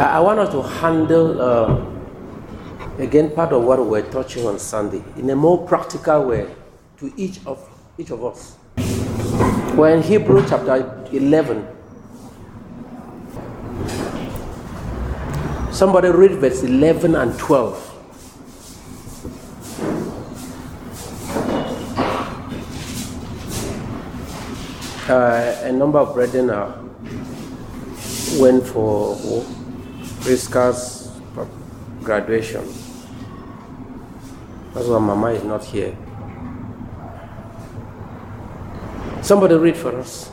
I, 0.00 0.16
I 0.16 0.20
want 0.20 0.38
us 0.38 0.48
to 0.52 0.62
handle 0.62 1.42
uh, 1.42 1.84
again 2.98 3.30
part 3.32 3.52
of 3.52 3.62
what 3.64 3.78
we 3.80 3.84
were 3.84 4.02
touching 4.10 4.46
on 4.46 4.58
Sunday 4.58 5.04
in 5.18 5.28
a 5.28 5.36
more 5.36 5.66
practical 5.66 6.24
way 6.24 6.48
to 6.96 7.12
each 7.18 7.44
of 7.44 7.58
each 7.98 8.10
of 8.10 8.24
us. 8.24 8.56
We're 9.76 9.94
in 9.94 10.02
Hebrew 10.02 10.42
chapter 10.48 11.04
11. 11.12 11.68
Somebody 15.70 16.08
read 16.08 16.32
verse 16.32 16.62
11 16.62 17.14
and 17.14 17.38
12. 17.38 17.86
Uh, 25.10 25.60
a 25.64 25.72
number 25.72 25.98
of 25.98 26.14
brethren 26.14 26.48
uh, 26.48 26.82
went 28.40 28.66
for 28.66 29.16
Priska's 30.20 31.10
graduation. 32.02 32.64
That's 34.74 34.86
why 34.86 34.98
Mama 34.98 35.30
is 35.32 35.44
not 35.44 35.64
here. 35.64 35.96
Somebody 39.22 39.54
read 39.56 39.76
for 39.76 39.96
us. 39.98 40.30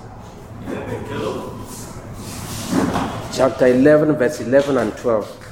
Chapter 3.34 3.68
11, 3.68 4.16
verse 4.16 4.40
11 4.42 4.78
and 4.78 4.98
12. 4.98 5.50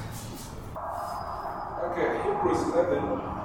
Okay, 1.84 2.22
Hebrews 2.24 2.62
11, 2.74 3.00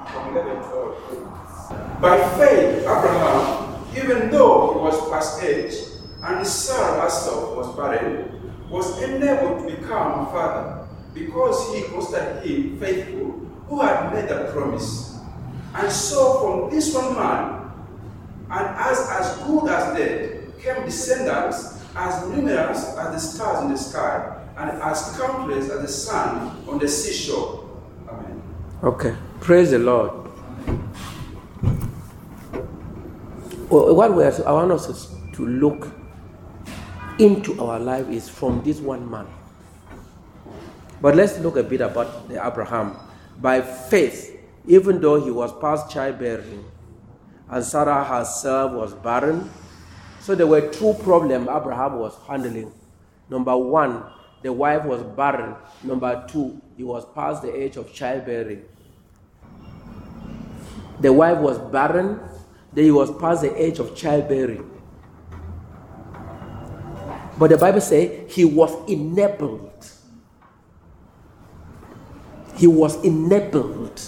from 0.07 0.37
11 0.37 0.63
12. 0.63 2.01
By 2.01 2.17
faith, 2.39 2.79
Abraham 2.81 3.71
even 3.97 4.31
though 4.31 4.73
he 4.75 4.79
was 4.81 5.11
past 5.11 5.43
age 5.43 5.75
and 6.23 6.47
Sarah 6.47 7.03
herself 7.03 7.57
was 7.57 7.77
barren, 7.77 8.40
was 8.71 9.03
enabled 9.03 9.69
to 9.69 9.77
become 9.77 10.21
a 10.21 10.27
father 10.27 10.87
because 11.13 11.75
he 11.75 11.83
considered 11.83 12.45
him 12.45 12.79
faithful 12.79 13.31
who 13.69 13.81
had 13.81 14.15
made 14.15 14.29
the 14.29 14.51
promise. 14.53 15.19
And 15.75 15.91
so 15.91 16.41
from 16.41 16.71
this 16.71 16.95
one 16.95 17.15
man, 17.15 17.71
and 18.51 18.67
as, 18.77 19.09
as 19.11 19.37
good 19.47 19.69
as 19.69 19.97
dead, 19.97 20.53
came 20.61 20.85
descendants 20.85 21.85
as 21.97 22.29
numerous 22.29 22.97
as 22.97 23.13
the 23.13 23.19
stars 23.19 23.65
in 23.65 23.71
the 23.71 23.79
sky 23.79 24.37
and 24.57 24.71
as 24.83 25.17
countless 25.19 25.71
as 25.71 25.81
the 25.83 25.89
sand 25.89 26.69
on 26.69 26.79
the 26.79 26.89
seashore. 26.89 27.69
Amen. 28.09 28.43
Okay. 28.83 29.15
Praise 29.41 29.71
the 29.71 29.79
Lord. 29.79 30.13
Well, 33.69 33.95
what 33.95 34.15
we 34.15 34.25
are, 34.25 34.49
I 34.49 34.53
want 34.53 34.73
us 34.73 35.15
to 35.35 35.47
look 35.47 35.89
into 37.21 37.63
our 37.63 37.79
life 37.79 38.09
is 38.09 38.29
from 38.29 38.63
this 38.63 38.81
one 38.81 39.09
man. 39.09 39.27
But 41.03 41.17
let's 41.17 41.39
look 41.39 41.57
a 41.57 41.63
bit 41.63 41.83
about 41.83 42.31
Abraham. 42.31 42.97
By 43.41 43.61
faith, 43.61 44.39
even 44.67 45.01
though 45.01 45.23
he 45.23 45.31
was 45.31 45.53
past 45.61 45.91
childbearing, 45.91 46.65
and 47.49 47.65
Sarah 47.65 48.05
herself 48.05 48.73
was 48.73 48.95
barren, 48.95 49.51
so 50.21 50.35
there 50.35 50.47
were 50.47 50.69
two 50.69 50.95
problems 51.03 51.49
Abraham 51.49 51.99
was 51.99 52.17
handling. 52.27 52.73
Number 53.29 53.57
one, 53.57 54.05
the 54.43 54.53
wife 54.53 54.85
was 54.85 55.03
barren. 55.03 55.55
Number 55.83 56.25
two, 56.29 56.61
he 56.77 56.85
was 56.85 57.05
past 57.15 57.43
the 57.43 57.55
age 57.55 57.77
of 57.77 57.93
childbearing. 57.93 58.65
The 61.01 61.13
wife 61.13 61.39
was 61.39 61.59
barren, 61.59 62.21
then 62.73 62.85
he 62.85 62.91
was 62.91 63.11
past 63.19 63.43
the 63.43 63.55
age 63.63 63.79
of 63.79 63.97
childbearing. 63.97 64.80
But 67.41 67.49
the 67.49 67.57
Bible 67.57 67.81
says 67.81 68.31
he 68.31 68.45
was 68.45 68.71
enabled. 68.87 69.91
He 72.55 72.67
was 72.67 73.03
enabled. 73.03 73.99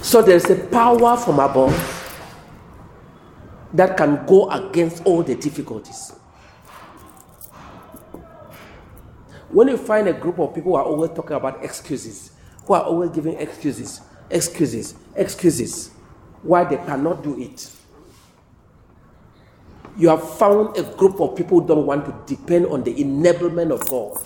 So 0.00 0.22
there's 0.22 0.48
a 0.48 0.56
power 0.56 1.18
from 1.18 1.38
above 1.38 1.74
that 3.74 3.98
can 3.98 4.24
go 4.24 4.48
against 4.50 5.04
all 5.04 5.22
the 5.22 5.34
difficulties. 5.34 6.14
When 9.50 9.68
you 9.68 9.76
find 9.76 10.08
a 10.08 10.14
group 10.14 10.38
of 10.38 10.54
people 10.54 10.72
who 10.72 10.76
are 10.78 10.84
always 10.84 11.10
talking 11.10 11.36
about 11.36 11.62
excuses, 11.62 12.30
who 12.64 12.72
are 12.72 12.84
always 12.84 13.10
giving 13.10 13.34
excuses, 13.34 14.00
excuses, 14.30 14.94
excuses 15.14 15.90
why 16.42 16.64
they 16.64 16.78
cannot 16.78 17.22
do 17.22 17.38
it. 17.38 17.70
You 19.98 20.08
have 20.10 20.36
found 20.38 20.76
a 20.78 20.84
group 20.84 21.20
of 21.20 21.36
people 21.36 21.60
who 21.60 21.66
don't 21.66 21.84
want 21.86 22.06
to 22.06 22.34
depend 22.36 22.66
on 22.66 22.84
the 22.84 22.94
enablement 22.94 23.72
of 23.72 23.86
God. 23.88 24.16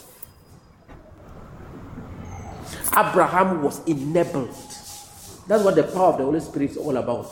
Abraham 2.96 3.62
was 3.62 3.82
enabled. 3.86 4.54
That's 5.48 5.64
what 5.64 5.74
the 5.74 5.84
power 5.84 6.12
of 6.12 6.18
the 6.18 6.24
Holy 6.24 6.40
Spirit 6.40 6.72
is 6.72 6.76
all 6.76 6.96
about. 6.96 7.26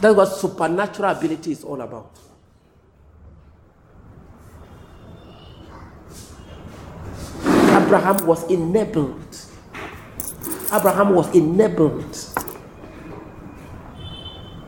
That's 0.00 0.16
what 0.16 0.26
supernatural 0.26 1.10
ability 1.10 1.52
is 1.52 1.62
all 1.62 1.80
about. 1.80 2.10
Abraham 7.58 8.26
was 8.26 8.50
enabled. 8.50 9.36
Abraham 10.72 11.14
was 11.14 11.34
enabled. 11.34 12.18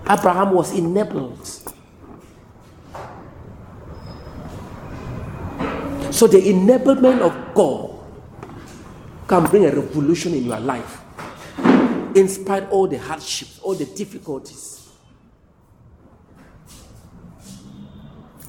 Abraham 0.08 0.52
was 0.52 0.72
enabled. 0.78 1.57
So 6.18 6.26
the 6.26 6.38
enablement 6.38 7.20
of 7.20 7.54
God 7.54 7.94
can 9.28 9.44
bring 9.44 9.66
a 9.66 9.70
revolution 9.70 10.34
in 10.34 10.46
your 10.46 10.58
life, 10.58 11.00
in 12.16 12.26
spite 12.26 12.64
of 12.64 12.72
all 12.72 12.88
the 12.88 12.98
hardships, 12.98 13.60
all 13.60 13.76
the 13.76 13.84
difficulties. 13.84 14.88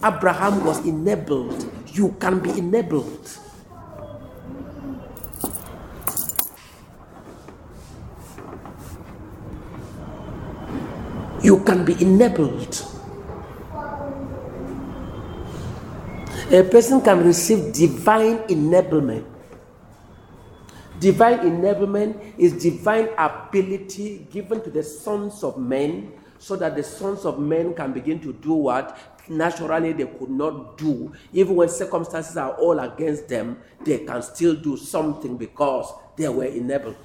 Abraham 0.03 0.65
was 0.65 0.83
enabled. 0.83 1.71
You 1.93 2.15
can 2.19 2.39
be 2.39 2.49
enabled. 2.57 3.37
you 11.41 11.63
can 11.63 11.85
be 11.85 11.93
enabled. 12.01 12.98
A 16.51 16.63
person 16.63 16.99
can 17.01 17.23
receive 17.23 17.71
divine 17.73 18.39
enablement. 18.47 19.23
Divine 20.99 21.37
enablement 21.41 22.33
is 22.39 22.53
divine 22.53 23.09
ability 23.19 24.25
given 24.31 24.59
to 24.63 24.71
the 24.71 24.81
sons 24.81 25.43
of 25.43 25.59
men 25.59 26.11
so 26.39 26.55
that 26.55 26.75
the 26.75 26.81
sons 26.81 27.23
of 27.25 27.39
men 27.39 27.75
can 27.75 27.93
begin 27.93 28.19
to 28.21 28.33
do 28.33 28.53
what 28.53 28.97
naturally 29.27 29.93
they 29.93 30.07
could 30.07 30.31
not 30.31 30.75
do. 30.75 31.13
Even 31.33 31.55
when 31.55 31.69
circumstances 31.69 32.35
are 32.35 32.53
all 32.53 32.79
against 32.79 33.27
them, 33.27 33.59
they 33.85 33.99
can 33.99 34.23
still 34.23 34.55
do 34.55 34.75
something 34.75 35.37
because 35.37 35.93
they 36.17 36.27
were 36.27 36.45
enabled. 36.45 36.95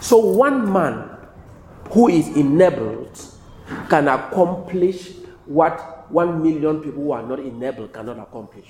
So 0.00 0.18
one 0.18 0.70
man 0.70 1.08
who 1.90 2.08
is 2.08 2.28
enabled 2.36 3.32
can 3.88 4.08
accomplish 4.08 5.12
what 5.46 6.10
one 6.10 6.42
million 6.42 6.80
people 6.80 7.02
who 7.02 7.12
are 7.12 7.22
not 7.22 7.38
enabled 7.38 7.92
cannot 7.92 8.18
accomplish. 8.18 8.66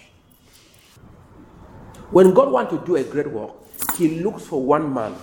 When 2.11 2.33
God 2.35 2.53
wants 2.53 2.73
to 2.73 2.79
do 2.85 2.97
a 2.97 3.05
great 3.05 3.31
work, 3.31 3.53
He 3.97 4.21
looks 4.21 4.47
for 4.47 4.63
one 4.63 4.93
man, 4.93 5.15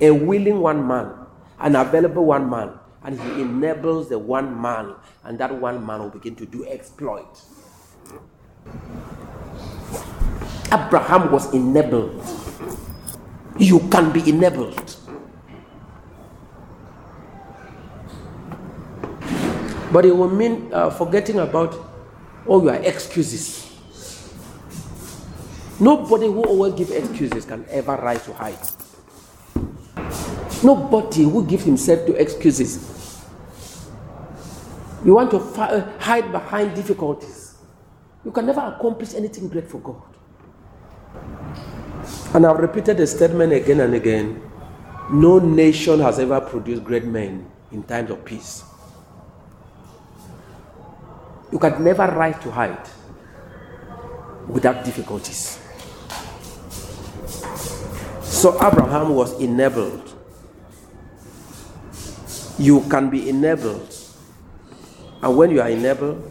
a 0.00 0.10
willing 0.10 0.60
one 0.60 0.86
man, 0.86 1.12
an 1.58 1.76
available 1.76 2.24
one 2.24 2.48
man, 2.48 2.72
and 3.02 3.20
He 3.20 3.42
enables 3.42 4.08
the 4.08 4.18
one 4.18 4.60
man, 4.60 4.94
and 5.24 5.38
that 5.38 5.54
one 5.54 5.84
man 5.84 6.00
will 6.00 6.10
begin 6.10 6.36
to 6.36 6.46
do 6.46 6.64
exploit. 6.66 7.40
Abraham 10.72 11.32
was 11.32 11.52
enabled. 11.52 12.22
You 13.58 13.80
can 13.90 14.12
be 14.12 14.28
enabled. 14.28 14.96
But 19.92 20.04
it 20.04 20.16
will 20.16 20.30
mean 20.30 20.70
uh, 20.72 20.90
forgetting 20.90 21.38
about 21.38 21.74
all 22.46 22.62
your 22.62 22.74
excuses. 22.74 23.66
Nobody 25.80 26.26
who 26.26 26.42
always 26.44 26.74
gives 26.74 26.90
excuses 26.90 27.44
can 27.44 27.64
ever 27.70 27.96
rise 27.96 28.24
to 28.26 28.32
height. 28.34 28.72
Nobody 30.62 31.22
who 31.24 31.44
gives 31.46 31.64
himself 31.64 32.06
to 32.06 32.14
excuses. 32.14 33.24
You 35.04 35.14
want 35.14 35.30
to 35.30 35.40
fi- 35.40 35.70
uh, 35.70 35.98
hide 35.98 36.30
behind 36.30 36.74
difficulties. 36.74 37.56
You 38.24 38.30
can 38.30 38.44
never 38.46 38.60
accomplish 38.60 39.14
anything 39.14 39.48
great 39.48 39.66
for 39.66 39.78
God. 39.78 40.02
And 42.34 42.46
I've 42.46 42.58
repeated 42.58 42.98
the 42.98 43.06
statement 43.06 43.52
again 43.52 43.80
and 43.80 43.94
again 43.94 44.42
no 45.10 45.38
nation 45.40 45.98
has 45.98 46.20
ever 46.20 46.40
produced 46.40 46.84
great 46.84 47.04
men 47.04 47.50
in 47.72 47.82
times 47.82 48.10
of 48.10 48.24
peace. 48.24 48.62
You 51.52 51.58
can 51.58 51.82
never 51.82 52.06
rise 52.06 52.38
to 52.42 52.50
height 52.50 52.88
without 54.48 54.84
difficulties. 54.84 55.58
So 58.22 58.54
Abraham 58.64 59.14
was 59.14 59.38
enabled. 59.40 60.14
You 62.58 62.80
can 62.88 63.10
be 63.10 63.28
enabled. 63.28 63.94
And 65.22 65.36
when 65.36 65.50
you 65.50 65.60
are 65.60 65.68
enabled, 65.68 66.30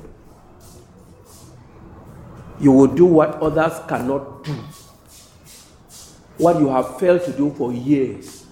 you 2.60 2.71
will 2.71 2.88
do 2.88 3.06
what 3.06 3.36
others 3.42 3.80
cannot 3.88 4.44
do. 4.44 4.54
What 6.38 6.60
you 6.60 6.69
have 6.69 7.00
failed 7.00 7.24
to 7.25 7.31
do 7.31 7.51
for 7.54 7.71
years. 7.74 8.45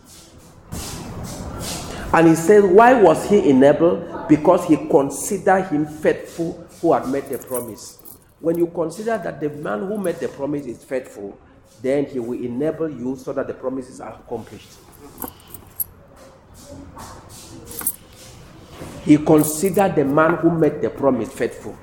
And 2.13 2.27
he 2.27 2.35
says, 2.35 2.63
Why 2.63 2.93
was 3.01 3.29
he 3.29 3.49
enabled? 3.49 4.16
Because 4.27 4.65
he 4.65 4.75
considered 4.75 5.63
him 5.68 5.85
faithful 5.85 6.53
who 6.81 6.94
had 6.94 7.07
made 7.07 7.25
the 7.29 7.38
promise. 7.38 8.00
When 8.39 8.57
you 8.57 8.68
consider 8.68 9.18
that 9.18 9.39
the 9.39 9.50
man 9.50 9.88
who 9.88 9.97
made 9.97 10.18
the 10.18 10.27
promise 10.27 10.65
is 10.65 10.83
faithful, 10.83 11.38
then 11.81 12.06
he 12.06 12.19
will 12.19 12.39
enable 12.39 12.89
you 12.89 13.15
so 13.15 13.33
that 13.33 13.47
the 13.47 13.53
promises 13.53 14.01
are 14.01 14.13
accomplished. 14.13 14.77
He 19.03 19.18
considered 19.18 19.95
the 19.95 20.03
man 20.03 20.35
who 20.35 20.51
made 20.51 20.81
the 20.81 20.89
promise 20.89 21.31
faithful. 21.31 21.77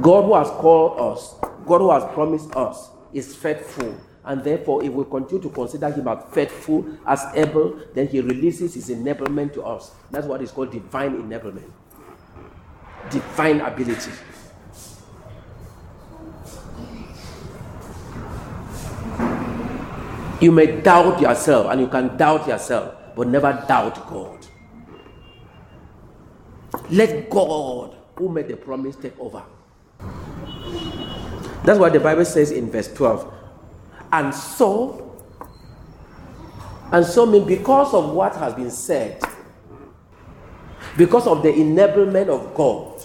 God 0.00 0.24
who 0.24 0.34
has 0.34 0.48
called 0.48 0.98
us, 1.12 1.34
God 1.66 1.78
who 1.80 1.90
has 1.90 2.04
promised 2.14 2.54
us, 2.56 2.90
is 3.12 3.34
faithful. 3.36 3.94
And 4.24 4.44
therefore, 4.44 4.84
if 4.84 4.92
we 4.92 5.04
continue 5.04 5.42
to 5.42 5.48
consider 5.48 5.90
him 5.90 6.06
as 6.08 6.22
faithful, 6.32 6.84
as 7.06 7.24
able, 7.34 7.80
then 7.94 8.06
he 8.06 8.20
releases 8.20 8.74
his 8.74 8.90
enablement 8.90 9.54
to 9.54 9.62
us. 9.62 9.92
That's 10.10 10.26
what 10.26 10.42
is 10.42 10.50
called 10.50 10.70
divine 10.72 11.22
enablement, 11.22 11.70
divine 13.10 13.60
ability. 13.60 14.10
You 20.40 20.52
may 20.52 20.80
doubt 20.80 21.20
yourself, 21.20 21.66
and 21.70 21.80
you 21.80 21.88
can 21.88 22.16
doubt 22.16 22.46
yourself, 22.46 22.94
but 23.16 23.28
never 23.28 23.64
doubt 23.68 24.08
God. 24.08 24.46
Let 26.90 27.30
God, 27.30 27.96
who 28.16 28.28
made 28.28 28.48
the 28.48 28.56
promise, 28.56 28.96
take 28.96 29.18
over. 29.18 29.42
That's 31.64 31.78
what 31.78 31.92
the 31.92 32.00
Bible 32.00 32.24
says 32.24 32.50
in 32.52 32.70
verse 32.70 32.92
12. 32.92 33.39
And 34.12 34.34
so, 34.34 35.18
and 36.90 37.06
so 37.06 37.26
mean 37.26 37.46
because 37.46 37.94
of 37.94 38.10
what 38.10 38.34
has 38.36 38.54
been 38.54 38.70
said, 38.70 39.22
because 40.96 41.26
of 41.26 41.42
the 41.42 41.52
enablement 41.52 42.28
of 42.28 42.54
God, 42.54 43.00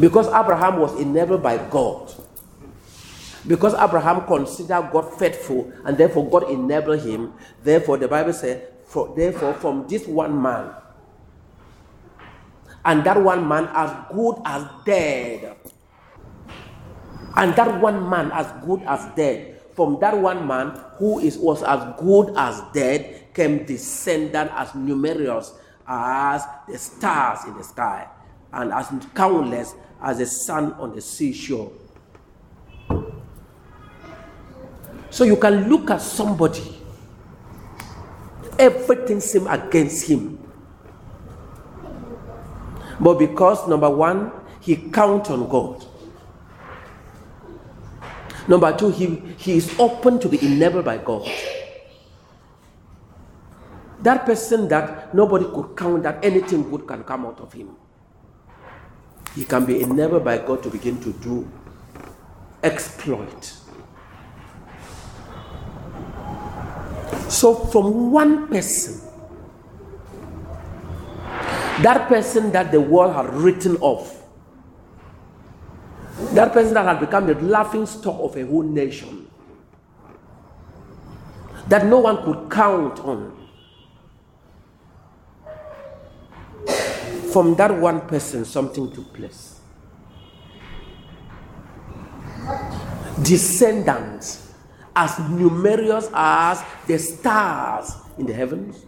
because 0.00 0.26
Abraham 0.28 0.78
was 0.78 0.98
enabled 0.98 1.42
by 1.42 1.58
God, 1.70 2.12
because 3.46 3.74
Abraham 3.74 4.26
considered 4.26 4.90
God 4.92 5.16
faithful 5.18 5.72
and 5.84 5.96
therefore 5.96 6.28
God 6.28 6.50
enabled 6.50 7.00
him, 7.00 7.32
therefore 7.62 7.96
the 7.96 8.08
Bible 8.08 8.32
says, 8.32 8.62
for, 8.86 9.14
therefore 9.16 9.54
from 9.54 9.86
this 9.86 10.06
one 10.06 10.40
man, 10.40 10.72
and 12.84 13.04
that 13.04 13.20
one 13.22 13.46
man 13.46 13.68
as 13.72 13.94
good 14.12 14.36
as 14.44 14.66
dead. 14.84 15.56
And 17.38 17.54
that 17.54 17.80
one 17.80 18.10
man 18.10 18.32
as 18.32 18.50
good 18.66 18.82
as 18.82 19.14
dead. 19.14 19.60
From 19.76 19.98
that 20.00 20.18
one 20.18 20.44
man 20.46 20.76
who 20.98 21.20
is 21.20 21.38
was 21.38 21.62
as 21.62 21.94
good 22.00 22.34
as 22.36 22.60
dead 22.74 23.32
came 23.32 23.64
descendant 23.64 24.50
as 24.54 24.74
numerous 24.74 25.54
as 25.86 26.42
the 26.68 26.76
stars 26.76 27.44
in 27.46 27.56
the 27.56 27.62
sky 27.62 28.08
and 28.52 28.72
as 28.72 28.88
countless 29.14 29.74
as 30.02 30.18
the 30.18 30.26
sun 30.26 30.72
on 30.74 30.94
the 30.96 31.00
seashore. 31.00 31.70
So 35.10 35.22
you 35.22 35.36
can 35.36 35.68
look 35.70 35.90
at 35.90 36.02
somebody, 36.02 36.76
everything 38.58 39.20
seems 39.20 39.46
against 39.46 40.08
him. 40.08 40.38
But 42.98 43.20
because, 43.20 43.66
number 43.68 43.88
one, 43.88 44.32
he 44.60 44.74
count 44.90 45.30
on 45.30 45.48
God. 45.48 45.87
Number 48.48 48.74
two, 48.76 48.88
he, 48.88 49.22
he 49.36 49.58
is 49.58 49.78
open 49.78 50.18
to 50.20 50.28
be 50.28 50.44
enabled 50.44 50.86
by 50.86 50.96
God. 50.96 51.28
That 54.02 54.24
person 54.24 54.68
that 54.68 55.14
nobody 55.14 55.44
could 55.44 55.76
count 55.76 56.02
that 56.04 56.24
anything 56.24 56.70
good 56.70 56.86
can 56.86 57.04
come 57.04 57.26
out 57.26 57.40
of 57.40 57.52
him. 57.52 57.76
He 59.34 59.44
can 59.44 59.66
be 59.66 59.82
enabled 59.82 60.24
by 60.24 60.38
God 60.38 60.62
to 60.62 60.70
begin 60.70 60.98
to 61.02 61.12
do 61.12 61.46
exploit. 62.62 63.52
So, 67.28 67.54
from 67.54 68.10
one 68.10 68.48
person, 68.48 69.06
that 71.82 72.08
person 72.08 72.50
that 72.52 72.72
the 72.72 72.80
world 72.80 73.14
had 73.14 73.32
written 73.34 73.76
off, 73.76 74.17
that 76.32 76.52
person 76.52 76.74
that 76.74 76.84
had 76.84 77.00
become 77.00 77.26
the 77.26 77.34
laughing 77.34 77.86
stock 77.86 78.18
of 78.20 78.36
a 78.36 78.44
whole 78.44 78.62
nation, 78.62 79.28
that 81.68 81.86
no 81.86 81.98
one 82.00 82.22
could 82.24 82.50
count 82.50 82.98
on. 83.00 83.34
From 87.32 87.54
that 87.56 87.76
one 87.76 88.00
person, 88.08 88.44
something 88.44 88.90
took 88.90 89.12
place. 89.12 89.60
Descendants 93.22 94.52
as 94.96 95.18
numerous 95.30 96.08
as 96.12 96.64
the 96.86 96.98
stars 96.98 97.92
in 98.16 98.26
the 98.26 98.32
heavens 98.32 98.84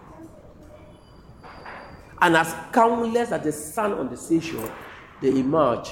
and 2.21 2.37
as 2.37 2.55
countless 2.73 3.33
as 3.33 3.43
the 3.43 3.53
sun 3.53 3.93
on 3.93 4.11
the 4.11 4.17
seashore, 4.17 4.71
they 5.21 5.29
emerge. 5.29 5.91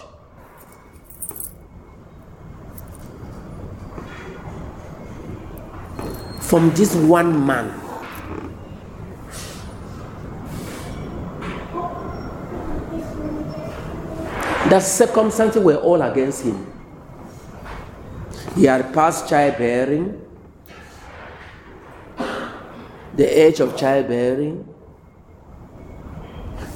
From 6.48 6.70
this 6.70 6.94
one 6.94 7.46
man. 7.46 7.68
The 14.70 14.80
circumstances 14.80 15.62
were 15.62 15.76
all 15.76 16.02
against 16.02 16.44
him. 16.44 16.66
He 18.54 18.64
had 18.64 18.92
passed 18.92 19.28
childbearing, 19.28 20.20
the 23.14 23.26
age 23.26 23.60
of 23.60 23.76
childbearing 23.76 24.68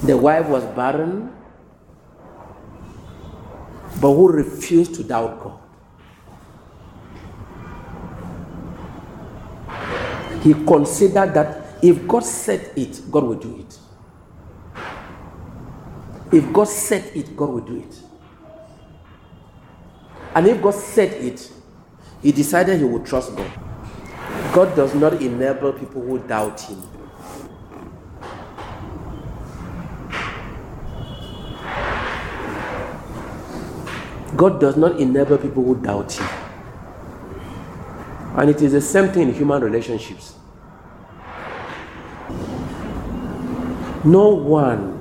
the 0.03 0.17
wife 0.17 0.47
was 0.49 0.65
barren, 0.75 1.31
but 4.01 4.13
who 4.13 4.29
refused 4.29 4.95
to 4.95 5.03
doubt 5.03 5.41
God. 5.41 5.62
He 10.43 10.53
considered 10.53 11.33
that 11.33 11.77
if 11.81 12.07
God 12.07 12.23
said 12.23 12.71
it, 12.75 13.01
God 13.11 13.23
will 13.23 13.35
do 13.35 13.59
it. 13.59 13.79
If 16.31 16.51
God 16.51 16.65
said 16.67 17.11
it, 17.15 17.35
God 17.35 17.49
will 17.49 17.61
do 17.61 17.77
it. 17.77 17.99
And 20.35 20.47
if 20.47 20.61
God 20.61 20.73
said 20.73 21.11
it, 21.13 21.51
he 22.21 22.31
decided 22.31 22.79
he 22.79 22.85
would 22.85 23.05
trust 23.05 23.35
God. 23.35 23.51
God 24.53 24.75
does 24.75 24.93
not 24.95 25.21
enable 25.21 25.73
people 25.73 26.01
who 26.01 26.19
doubt 26.19 26.59
him. 26.61 26.81
God 34.35 34.59
does 34.59 34.75
not 34.77 34.99
enable 34.99 35.37
people 35.37 35.63
who 35.63 35.75
doubt 35.75 36.11
Him. 36.13 36.42
And 38.35 38.49
it 38.49 38.61
is 38.61 38.71
the 38.71 38.81
same 38.81 39.09
thing 39.11 39.29
in 39.29 39.33
human 39.33 39.61
relationships. 39.63 40.35
No 44.03 44.29
one 44.29 44.99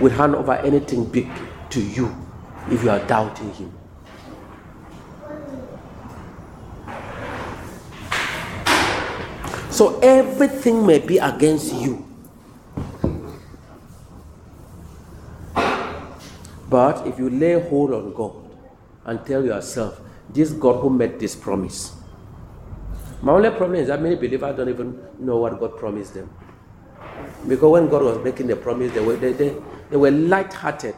will 0.00 0.10
hand 0.10 0.34
over 0.34 0.54
anything 0.54 1.04
big 1.04 1.28
to 1.70 1.80
you 1.82 2.14
if 2.70 2.84
you 2.84 2.90
are 2.90 3.04
doubting 3.06 3.52
Him. 3.54 3.72
So 9.70 9.98
everything 10.00 10.86
may 10.86 10.98
be 10.98 11.18
against 11.18 11.74
you. 11.74 12.06
But 16.68 17.06
if 17.06 17.18
you 17.18 17.30
lay 17.30 17.60
hold 17.60 17.92
on 17.92 18.12
God, 18.12 18.34
and 19.04 19.24
tell 19.26 19.44
yourself, 19.44 20.00
this 20.28 20.52
God 20.52 20.80
who 20.80 20.90
made 20.90 21.18
this 21.18 21.34
promise, 21.34 22.01
My 23.22 23.32
only 23.32 23.50
problem 23.50 23.76
is 23.76 23.86
that 23.86 24.02
many 24.02 24.16
believers 24.16 24.56
don't 24.56 24.68
even 24.68 25.00
know 25.20 25.36
what 25.36 25.58
God 25.60 25.78
promised 25.78 26.14
them. 26.14 26.28
Because 27.46 27.70
when 27.70 27.88
God 27.88 28.02
was 28.02 28.18
making 28.24 28.48
the 28.48 28.56
promise, 28.56 28.92
they 28.92 29.00
were, 29.00 29.16
they, 29.16 29.32
they, 29.32 29.56
they 29.90 29.96
were 29.96 30.10
light-hearted. 30.10 30.96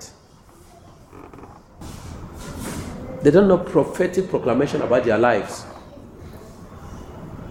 They 3.22 3.30
don't 3.30 3.46
know 3.46 3.58
prophetic 3.58 4.30
proclamation 4.30 4.80
about 4.80 5.04
their 5.04 5.18
lives. 5.18 5.66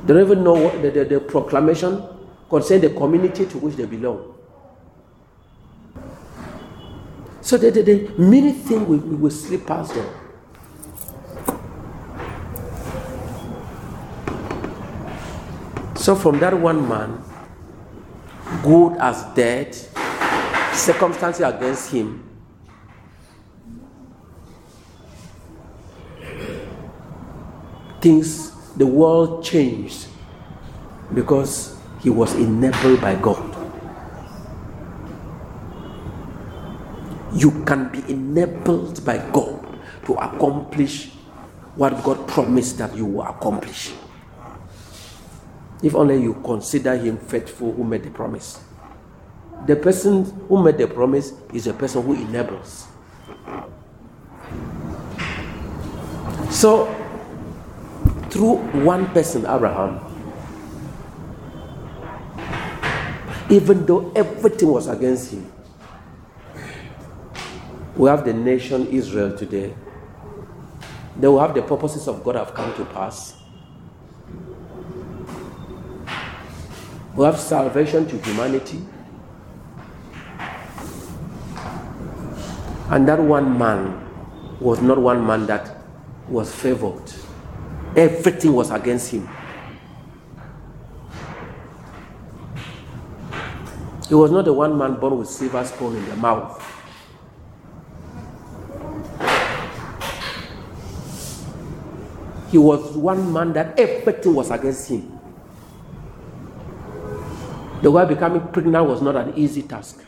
They 0.06 0.14
don't 0.16 0.24
even 0.26 0.44
know 0.44 0.54
what 0.54 0.82
the, 0.82 0.90
the, 0.90 1.06
the 1.06 1.20
proclamation 1.20 2.04
concerning 2.50 2.94
the 2.94 3.00
community 3.00 3.46
to 3.46 3.58
which 3.60 3.76
they 3.76 3.86
belong. 3.86 4.34
So 7.42 7.58
the, 7.58 7.70
the, 7.70 7.82
the 7.84 8.14
many 8.18 8.54
things 8.54 8.88
we 8.88 8.98
will 8.98 9.32
slip 9.32 9.68
past 9.68 9.94
them. 9.94 10.23
So 16.04 16.18
from 16.18 16.38
that 16.42 16.60
one 16.60 16.86
man, 16.90 17.24
good 18.62 18.98
as 18.98 19.24
dead, 19.36 19.74
circumstances 20.74 21.40
against 21.40 21.94
him, 21.94 22.30
things, 28.02 28.52
the 28.76 28.86
world 28.86 29.46
changed 29.46 30.08
because 31.14 31.80
he 32.02 32.10
was 32.10 32.36
enabled 32.36 33.00
by 33.00 33.16
God. 33.16 33.56
You 37.34 37.64
can 37.64 37.88
be 37.94 38.04
enabled 38.12 39.06
by 39.06 39.20
God 39.32 39.80
to 40.06 40.16
accomplish 40.16 41.12
what 41.78 42.04
God 42.04 42.28
promised 42.28 42.78
that 42.80 42.94
you 42.94 43.06
will 43.06 43.24
accomplish. 43.24 43.94
If 45.84 45.94
only 45.96 46.22
you 46.22 46.34
consider 46.46 46.96
him 46.96 47.18
faithful 47.18 47.74
who 47.74 47.84
made 47.84 48.04
the 48.04 48.10
promise. 48.10 48.62
The 49.68 49.76
person 49.76 50.24
who 50.48 50.64
made 50.64 50.78
the 50.78 50.88
promise 50.88 51.34
is 51.54 51.68
a 51.68 51.74
person 51.74 52.04
who 52.04 52.14
enables. 52.14 52.88
So, 56.50 56.86
through 58.30 58.58
one 58.84 59.08
person, 59.08 59.46
Abraham, 59.46 60.00
even 63.50 63.86
though 63.86 64.12
everything 64.16 64.70
was 64.70 64.88
against 64.88 65.32
him, 65.34 65.52
we 67.98 68.10
have 68.10 68.24
the 68.24 68.34
nation 68.34 68.88
Israel 68.88 69.38
today. 69.38 69.76
They 71.20 71.28
will 71.28 71.40
have 71.40 71.54
the 71.54 71.62
purposes 71.62 72.08
of 72.08 72.24
God 72.24 72.36
have 72.36 72.54
come 72.54 72.74
to 72.76 72.86
pass. 72.86 73.43
Have 77.16 77.40
salvation 77.40 78.08
to 78.08 78.18
humanity. 78.18 78.82
And 82.90 83.08
that 83.08 83.20
one 83.20 83.58
man 83.58 84.00
was 84.60 84.82
not 84.82 84.98
one 84.98 85.26
man 85.26 85.46
that 85.46 85.78
was 86.28 86.54
favored. 86.54 87.02
Everything 87.96 88.54
was 88.54 88.72
against 88.72 89.12
him. 89.12 89.30
He 94.10 94.16
was 94.16 94.32
not 94.32 94.46
the 94.46 94.54
one 94.54 94.78
man 94.78 94.96
born 95.00 95.18
with 95.20 95.30
silver 95.30 95.64
spoon 95.66 95.96
in 95.96 96.06
the 96.10 96.16
mouth. 96.16 96.62
He 102.50 102.58
was 102.58 102.96
one 102.96 103.32
man 103.34 103.54
that 103.54 103.80
everything 103.80 104.36
was 104.36 104.52
against 104.52 104.90
him. 104.90 105.20
The 107.84 107.92
way 107.92 108.06
becoming 108.06 108.48
pregnant 108.48 108.88
was 108.88 109.02
not 109.02 109.18
an 109.18 109.34
easy 109.36 109.62
task. 109.62 110.02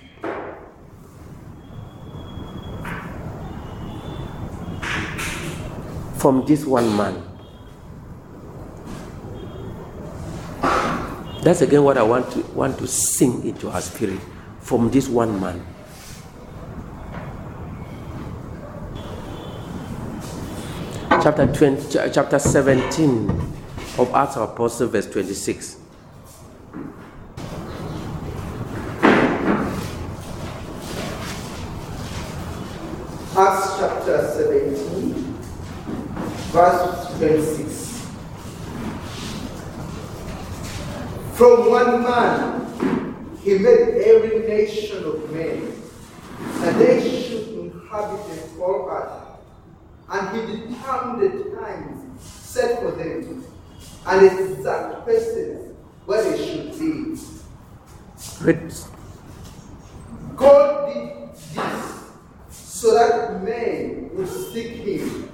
From 6.15 6.45
this 6.47 6.65
one 6.65 6.95
man. 6.95 7.21
That's 11.43 11.61
again 11.61 11.83
what 11.83 11.97
I 11.97 12.03
want 12.03 12.31
to 12.31 12.39
want 12.53 12.77
to 12.79 12.87
sing 12.87 13.45
into 13.45 13.69
our 13.69 13.81
spirit 13.81 14.21
from 14.61 14.89
this 14.89 15.09
one 15.09 15.37
man. 15.41 15.61
Chapter 21.21 21.45
20, 21.53 22.11
chapter 22.13 22.39
17 22.39 23.29
of 23.97 24.11
Acts 24.13 24.37
of 24.37 24.49
Apostles, 24.49 24.91
verse 24.91 25.11
26. 25.11 25.79
Acts 33.37 33.94
chapter 34.05 34.27
17, 34.51 35.13
verse 36.51 37.17
26. 37.17 38.05
From 41.33 41.71
one 41.71 42.03
man, 42.03 43.37
he 43.41 43.57
made 43.57 44.01
every 44.05 44.47
nation 44.47 45.03
of 45.05 45.31
men, 45.31 45.73
and 46.39 46.79
they 46.79 47.01
should 47.01 47.47
inhabit 47.47 48.21
the 48.27 48.47
whole 48.59 48.87
earth. 48.91 49.23
And 50.07 50.37
he 50.37 50.67
determined 50.67 51.21
the 51.21 51.55
times 51.59 52.21
set 52.21 52.81
for 52.81 52.91
them, 52.91 53.43
and 54.05 54.25
exact 54.25 55.03
places 55.03 55.73
where 56.05 56.23
they 56.23 56.37
should 56.45 56.77
be. 56.77 57.17
Read. 58.41 58.73
God 60.35 60.93
did 60.93 61.33
this 61.33 61.84
so 62.85 62.93
that 62.93 63.41
men 63.43 64.11
would 64.13 64.29
seek 64.29 64.73
him 64.85 65.27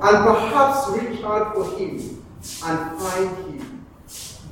and 0.00 0.16
perhaps 0.24 0.88
reach 0.96 1.22
out 1.22 1.54
for 1.54 1.76
him 1.76 2.24
and 2.64 2.98
find 2.98 3.36
him, 3.36 3.86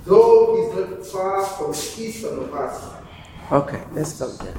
though 0.04 0.54
he's 0.54 0.74
not 0.76 1.06
far 1.06 1.42
from 1.46 1.72
one 1.72 2.38
of 2.38 2.54
us. 2.54 2.84
Okay, 3.50 3.82
let's 3.92 4.12
stop 4.12 4.32
there. 4.44 4.54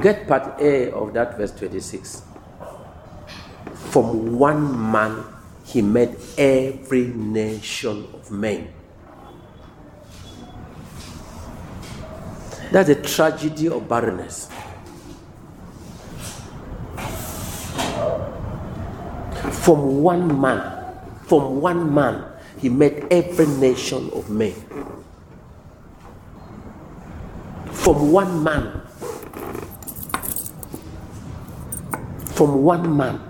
Get 0.00 0.28
part 0.28 0.60
A 0.60 0.92
of 0.92 1.12
that 1.14 1.36
verse 1.36 1.50
26. 1.50 2.22
From 3.90 4.38
one 4.38 4.92
man 4.92 5.24
he 5.64 5.82
made 5.82 6.14
every 6.38 7.08
nation 7.08 8.06
of 8.14 8.30
men. 8.30 8.68
That's 12.70 12.86
the 12.86 13.02
tragedy 13.02 13.66
of 13.66 13.88
barrenness. 13.88 14.48
From 19.38 20.02
one 20.02 20.40
man, 20.40 20.60
from 21.26 21.60
one 21.60 21.94
man, 21.94 22.24
he 22.58 22.68
made 22.68 23.06
every 23.10 23.46
nation 23.46 24.10
of 24.12 24.28
men. 24.30 24.52
From 27.72 28.12
one 28.12 28.42
man, 28.42 28.82
from 32.34 32.62
one 32.62 32.96
man. 32.96 33.20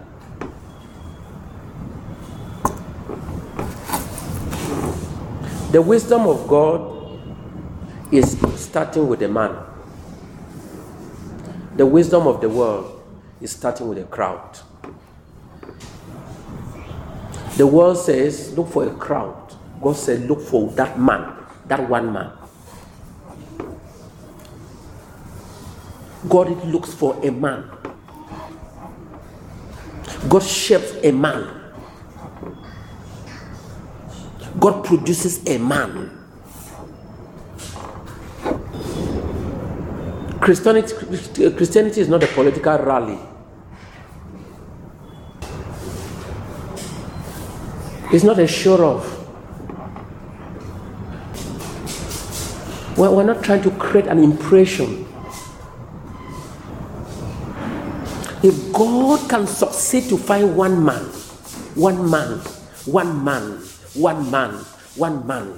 The 5.70 5.82
wisdom 5.82 6.26
of 6.26 6.48
God 6.48 7.20
is 8.10 8.38
starting 8.56 9.06
with 9.06 9.22
a 9.22 9.28
man. 9.28 9.54
The 11.76 11.84
wisdom 11.84 12.26
of 12.26 12.40
the 12.40 12.48
world 12.48 13.02
is 13.40 13.52
starting 13.52 13.88
with 13.88 13.98
a 13.98 14.04
crowd. 14.04 14.58
The 17.58 17.66
world 17.66 17.98
says, 17.98 18.56
look 18.56 18.68
for 18.68 18.86
a 18.86 18.94
crowd. 18.94 19.52
God 19.82 19.96
said, 19.96 20.28
look 20.28 20.40
for 20.40 20.70
that 20.70 20.96
man, 21.00 21.34
that 21.66 21.88
one 21.88 22.12
man. 22.12 22.30
God 26.28 26.64
looks 26.66 26.94
for 26.94 27.18
a 27.26 27.32
man. 27.32 27.68
God 30.28 30.44
shapes 30.44 30.94
a 31.02 31.10
man. 31.10 31.48
God 34.60 34.84
produces 34.84 35.44
a 35.48 35.58
man. 35.58 36.16
Christianity, 40.40 40.94
Christianity 41.56 42.00
is 42.02 42.08
not 42.08 42.22
a 42.22 42.28
political 42.28 42.78
rally. 42.78 43.18
It's 48.12 48.24
not 48.24 48.38
a 48.38 48.46
off. 48.82 49.06
We're, 52.96 53.10
we're 53.10 53.24
not 53.24 53.42
trying 53.44 53.62
to 53.62 53.70
create 53.72 54.06
an 54.06 54.18
impression. 54.18 55.06
If 58.42 58.72
God 58.72 59.28
can 59.28 59.46
succeed 59.46 60.08
to 60.10 60.16
find 60.16 60.56
one 60.56 60.84
man, 60.84 61.04
one 61.74 62.10
man, 62.10 62.38
one 62.86 63.24
man 63.24 63.62
One 63.98 64.30
man, 64.30 64.54
one 64.94 65.26
man. 65.26 65.54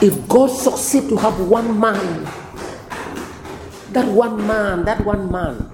If 0.00 0.28
God 0.28 0.48
succeed 0.48 1.10
to 1.10 1.16
have 1.16 1.38
one 1.40 1.78
man, 1.78 2.24
that 3.92 4.06
one 4.08 4.46
man, 4.46 4.84
that 4.86 5.04
one 5.04 5.30
man, 5.30 5.72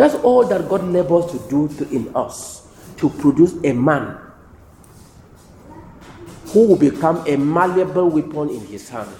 that's 0.00 0.14
all 0.24 0.46
that 0.46 0.66
God 0.66 0.82
labors 0.84 1.30
to 1.30 1.38
do 1.50 1.68
to, 1.76 1.86
in 1.94 2.10
us 2.16 2.66
to 2.96 3.10
produce 3.10 3.52
a 3.62 3.74
man 3.74 4.16
who 6.46 6.68
will 6.68 6.76
become 6.76 7.22
a 7.26 7.36
malleable 7.36 8.08
weapon 8.08 8.48
in 8.48 8.66
his 8.66 8.88
hand. 8.88 9.10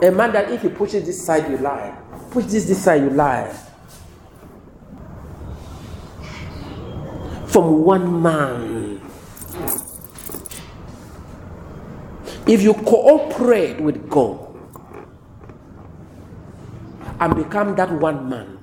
A 0.00 0.12
man 0.12 0.30
that 0.32 0.48
if 0.52 0.62
he 0.62 0.68
pushes 0.68 1.04
this 1.04 1.26
side, 1.26 1.50
you 1.50 1.58
lie. 1.58 1.98
Push 2.30 2.44
this 2.44 2.66
this 2.66 2.84
side, 2.84 3.02
you 3.02 3.10
lie. 3.10 3.52
From 7.48 7.82
one 7.82 8.22
man. 8.22 8.95
If 12.46 12.62
you 12.62 12.74
cooperate 12.74 13.80
with 13.80 14.08
God 14.08 14.38
and 17.20 17.34
become 17.34 17.74
that 17.76 17.90
one 17.90 18.28
man, 18.28 18.58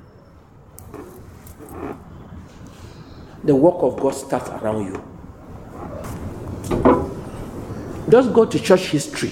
the 3.43 3.55
work 3.55 3.75
of 3.79 3.99
God 3.99 4.11
starts 4.15 4.49
around 4.49 4.85
you. 4.85 5.03
Just 8.09 8.33
go 8.33 8.45
to 8.45 8.59
church 8.59 8.87
history. 8.87 9.31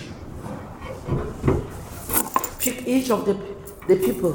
Pick 2.59 2.87
each 2.87 3.09
of 3.09 3.25
the, 3.25 3.33
the 3.87 3.95
people 3.95 4.33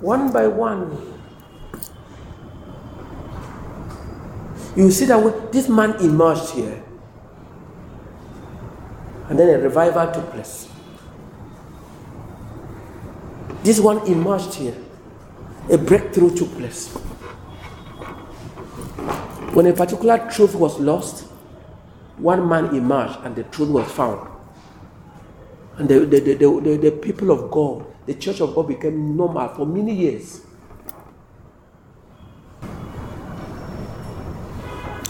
one 0.00 0.32
by 0.32 0.46
one. 0.46 0.96
You 4.76 4.90
see 4.90 5.04
that 5.06 5.52
this 5.52 5.68
man 5.68 5.96
emerged 6.00 6.50
here, 6.50 6.82
then 9.40 9.48
a 9.48 9.62
revival 9.62 10.12
took 10.12 10.30
place. 10.30 10.68
This 13.62 13.80
one 13.80 14.06
emerged 14.06 14.54
here, 14.54 14.76
a 15.70 15.78
breakthrough 15.78 16.34
took 16.34 16.50
place. 16.56 16.88
When 19.52 19.66
a 19.66 19.72
particular 19.72 20.30
truth 20.30 20.54
was 20.54 20.78
lost, 20.78 21.24
one 22.18 22.48
man 22.48 22.74
emerged 22.74 23.18
and 23.24 23.34
the 23.34 23.44
truth 23.44 23.70
was 23.70 23.90
found. 23.90 24.28
And 25.76 25.88
the, 25.88 26.00
the, 26.00 26.20
the, 26.20 26.34
the, 26.34 26.76
the 26.76 26.90
people 26.92 27.30
of 27.30 27.50
God, 27.50 27.86
the 28.06 28.14
church 28.14 28.40
of 28.40 28.54
God 28.54 28.68
became 28.68 29.16
normal 29.16 29.48
for 29.48 29.66
many 29.66 29.94
years. 29.94 30.44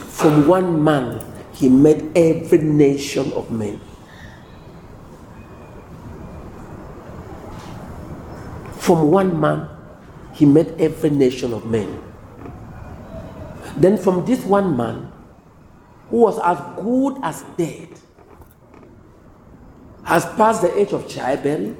From 0.09 0.47
one 0.47 0.83
man, 0.85 1.25
he 1.55 1.69
made 1.69 2.17
every 2.17 2.59
nation 2.59 3.33
of 3.33 3.51
men. 3.51 3.81
From 8.91 9.13
one 9.13 9.39
man, 9.39 9.69
he 10.33 10.45
made 10.45 10.75
every 10.81 11.11
nation 11.11 11.55
of 11.55 11.65
men. 11.65 12.03
Then, 13.77 13.97
from 13.97 14.25
this 14.25 14.45
one 14.45 14.77
man, 14.77 15.13
who 16.09 16.17
was 16.23 16.41
as 16.41 16.59
good 16.75 17.17
as 17.23 17.45
dead, 17.57 17.89
has 20.03 20.27
passed 20.35 20.63
the 20.63 20.77
age 20.77 20.93
of 20.93 21.09
childbearing, 21.09 21.77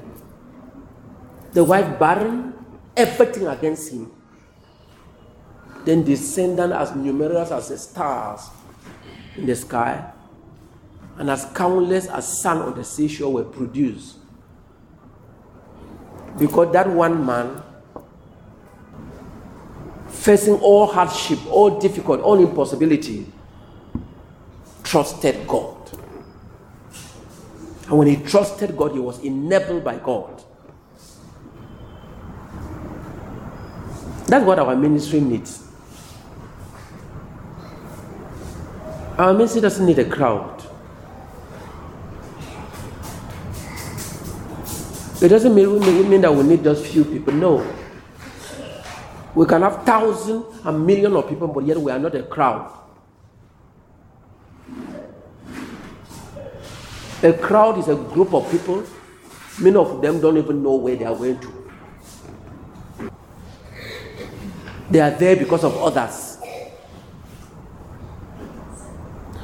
the 1.51 1.65
wife 1.65 1.99
barren, 1.99 2.53
everything 2.95 3.45
against 3.45 3.91
him. 3.91 4.09
Then 5.83 6.05
descendant 6.05 6.71
as 6.71 6.95
numerous 6.95 7.51
as 7.51 7.67
the 7.67 7.77
stars 7.77 8.49
in 9.35 9.47
the 9.47 9.55
sky, 9.57 10.13
and 11.17 11.29
as 11.29 11.43
countless 11.53 12.07
as 12.07 12.41
sand 12.41 12.61
on 12.61 12.73
the 12.73 12.85
seashore 12.85 13.33
were 13.33 13.43
produced. 13.43 14.20
Because 16.37 16.71
that 16.73 16.89
one 16.89 17.25
man, 17.25 17.61
facing 20.07 20.55
all 20.55 20.87
hardship, 20.87 21.39
all 21.49 21.79
difficult, 21.79 22.21
all 22.21 22.39
impossibility, 22.39 23.31
trusted 24.83 25.47
God. 25.47 25.77
And 27.87 27.97
when 27.97 28.07
he 28.07 28.15
trusted 28.15 28.77
God, 28.77 28.93
he 28.93 28.99
was 28.99 29.19
enabled 29.19 29.83
by 29.83 29.97
God. 29.97 30.43
That's 34.27 34.45
what 34.45 34.59
our 34.59 34.75
ministry 34.75 35.19
needs. 35.19 35.67
Our 39.17 39.33
ministry 39.33 39.61
doesn't 39.61 39.85
need 39.85 39.99
a 39.99 40.05
crowd. 40.05 40.60
It 45.21 45.27
doesn't 45.27 45.53
mean, 45.53 45.79
mean 46.09 46.21
that 46.21 46.33
we 46.33 46.41
need 46.41 46.63
just 46.63 46.83
few 46.83 47.05
people. 47.05 47.31
No. 47.31 47.63
We 49.35 49.45
can 49.45 49.61
have 49.61 49.85
thousands 49.85 50.45
and 50.65 50.83
millions 50.83 51.15
of 51.15 51.29
people, 51.29 51.47
but 51.47 51.63
yet 51.63 51.77
we 51.77 51.91
are 51.91 51.99
not 51.99 52.15
a 52.15 52.23
crowd. 52.23 52.75
A 57.21 57.33
crowd 57.33 57.77
is 57.77 57.87
a 57.87 57.95
group 57.95 58.33
of 58.33 58.49
people. 58.49 58.83
Many 59.59 59.75
of 59.75 60.01
them 60.01 60.19
don't 60.19 60.37
even 60.37 60.63
know 60.63 60.73
where 60.73 60.95
they 60.95 61.05
are 61.05 61.15
going 61.15 61.39
to. 61.39 61.51
They 64.89 65.01
are 65.01 65.11
there 65.11 65.35
because 65.35 65.63
of 65.63 65.77
others. 65.77 66.39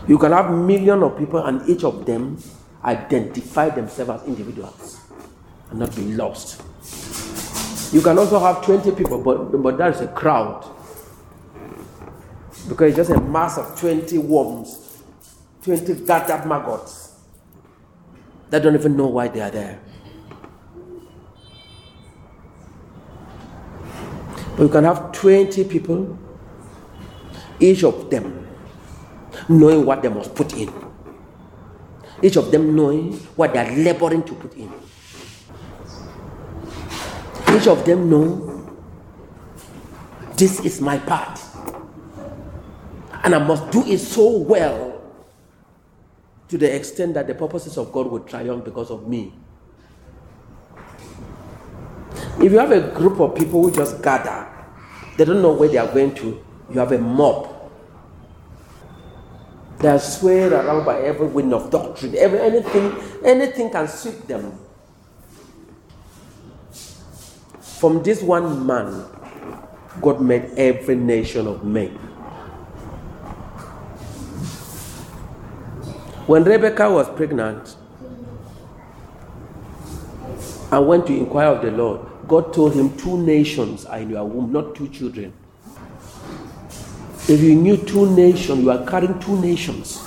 You 0.08 0.18
can 0.18 0.32
have 0.32 0.50
millions 0.52 1.04
of 1.04 1.20
people, 1.20 1.46
and 1.46 1.70
each 1.70 1.84
of 1.84 2.04
them 2.04 2.42
identify 2.84 3.70
themselves 3.70 4.24
as 4.24 4.28
individuals 4.28 4.97
and 5.69 5.80
not 5.80 5.95
be 5.95 6.13
lost. 6.13 6.62
You 7.93 8.01
can 8.01 8.17
also 8.17 8.39
have 8.39 8.63
20 8.65 8.91
people, 8.91 9.21
but, 9.21 9.45
but 9.62 9.77
that 9.77 9.95
is 9.95 10.01
a 10.01 10.08
crowd. 10.08 10.65
Because 12.67 12.89
it's 12.89 12.97
just 12.97 13.10
a 13.12 13.21
mass 13.21 13.58
of 13.58 13.80
20 13.80 14.17
worms, 14.17 15.01
20 15.63 16.06
gathered 16.06 16.45
maggots 16.45 17.15
that 18.49 18.62
don't 18.62 18.75
even 18.75 18.97
know 18.97 19.08
why 19.08 19.27
they 19.30 19.41
are 19.41 19.49
there. 19.49 19.80
But 24.58 24.63
you 24.63 24.69
can 24.69 24.84
have 24.84 25.12
20 25.12 25.63
people, 25.65 26.17
each 27.60 27.84
of 27.84 28.10
them 28.10 28.47
knowing 29.47 29.86
what 29.86 30.01
they 30.01 30.10
must 30.10 30.36
put 30.36 30.53
in, 30.58 30.73
each 32.21 32.36
of 32.36 32.51
them 32.51 32.75
knowing 32.75 33.13
what 33.36 33.53
they 33.53 33.60
are 33.60 33.71
laboring 33.77 34.23
to 34.23 34.34
put 34.34 34.53
in. 34.56 34.71
Each 37.50 37.68
of 37.68 37.86
them 37.86 38.10
know 38.10 38.68
this 40.36 40.60
is 40.60 40.82
my 40.82 40.98
part, 41.00 41.40
and 43.24 43.34
I 43.34 43.40
must 43.40 43.72
do 43.72 43.84
it 43.86 44.00
so 44.00 44.38
well 44.38 45.02
to 46.50 46.58
the 46.58 46.74
extent 46.74 47.14
that 47.16 47.28
the 47.28 47.34
purposes 47.34 47.78
of 47.78 47.92
God 47.92 48.08
will 48.08 48.22
triumph 48.22 48.64
because 48.64 48.92
of 48.92 49.08
me. 49.08 49.34
If 52.40 52.52
you 52.52 52.60
have 52.60 52.72
a 52.72 52.82
group 52.92 53.20
of 53.20 53.36
people 53.36 53.64
who 53.64 53.72
just 53.72 54.02
gather, 54.02 54.48
they 55.18 55.26
don't 55.26 55.42
know 55.42 55.54
where 55.54 55.70
they 55.70 55.78
are 55.78 55.92
going 55.92 56.14
to, 56.16 56.44
you 56.70 56.80
have 56.80 56.92
a 56.92 57.00
mob. 57.00 57.54
They 59.80 59.88
are 59.90 60.00
swayed 60.00 60.52
around 60.54 60.86
by 60.86 61.02
every 61.02 61.28
wind 61.28 61.54
of 61.54 61.70
doctrine. 61.70 62.16
Every, 62.16 62.40
anything, 62.40 62.96
anything 63.24 63.70
can 63.70 63.88
sweep 63.88 64.28
them. 64.28 64.58
From 67.80 68.02
this 68.02 68.24
one 68.24 68.66
man, 68.66 69.06
God 70.02 70.20
made 70.20 70.46
every 70.58 70.96
nation 70.96 71.46
of 71.46 71.63
men. 71.63 71.90
When 76.26 76.44
Rebecca 76.44 76.90
was 76.92 77.08
pregnant 77.10 77.76
and 80.72 80.88
went 80.88 81.06
to 81.06 81.13
inquire 81.16 81.50
of 81.50 81.62
the 81.62 81.70
Lord, 81.70 82.02
God 82.28 82.52
told 82.52 82.74
him, 82.74 82.98
Two 82.98 83.22
nations 83.22 83.86
are 83.86 84.00
in 84.00 84.10
your 84.10 84.26
womb, 84.26 84.52
not 84.52 84.74
two 84.76 84.90
children. 84.90 85.32
If 87.30 87.42
you 87.42 87.54
knew 87.54 87.78
two 87.78 88.10
nations, 88.16 88.63
you 88.63 88.72
are 88.72 88.86
carrying 88.88 89.20
two 89.20 89.40
nations. 89.40 90.04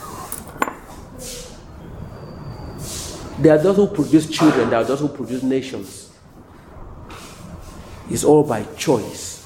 There 3.38 3.54
are 3.54 3.62
those 3.62 3.76
who 3.76 3.86
produce 3.86 4.28
children, 4.28 4.70
there 4.70 4.80
are 4.80 4.84
those 4.84 5.00
who 5.00 5.08
produce 5.08 5.44
nations. 5.44 6.09
It's 8.10 8.24
all 8.24 8.42
by 8.42 8.64
choice. 8.76 9.38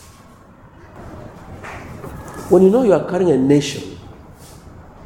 When 2.50 2.62
you 2.62 2.70
know 2.70 2.82
you 2.82 2.92
are 2.94 3.08
carrying 3.08 3.30
a 3.30 3.38
nation, 3.38 3.94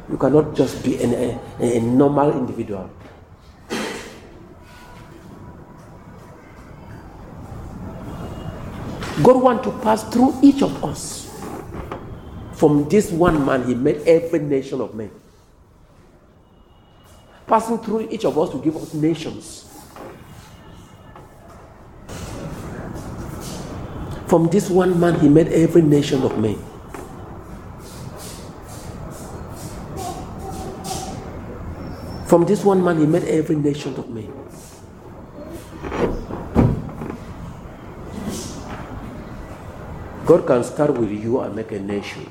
You 0.09 0.17
cannot 0.17 0.55
just 0.55 0.83
be 0.83 1.01
an, 1.03 1.13
a, 1.13 1.39
a 1.77 1.79
normal 1.79 2.31
individual. 2.31 2.89
God 9.21 9.43
wants 9.43 9.65
to 9.65 9.71
pass 9.83 10.03
through 10.09 10.33
each 10.41 10.63
of 10.63 10.83
us. 10.83 11.29
From 12.53 12.89
this 12.89 13.11
one 13.11 13.45
man, 13.45 13.67
he 13.67 13.75
made 13.75 13.97
every 14.07 14.39
nation 14.39 14.81
of 14.81 14.95
men. 14.95 15.11
Passing 17.45 17.77
through 17.79 18.09
each 18.09 18.25
of 18.25 18.37
us 18.37 18.49
to 18.51 18.57
give 18.61 18.75
us 18.77 18.93
nations. 18.93 19.68
From 24.29 24.47
this 24.47 24.69
one 24.69 24.99
man, 24.99 25.19
he 25.19 25.27
made 25.27 25.47
every 25.47 25.81
nation 25.81 26.21
of 26.21 26.37
men. 26.37 26.53
From 32.27 32.45
this 32.45 32.63
one 32.63 32.83
man, 32.83 32.99
he 32.99 33.07
made 33.07 33.23
every 33.23 33.55
nation 33.55 33.95
of 33.95 34.07
men. 34.07 34.31
God 40.27 40.45
can 40.45 40.63
start 40.63 40.93
with 40.93 41.09
you 41.09 41.39
and 41.39 41.55
make 41.55 41.71
a 41.71 41.79
nation. 41.79 42.29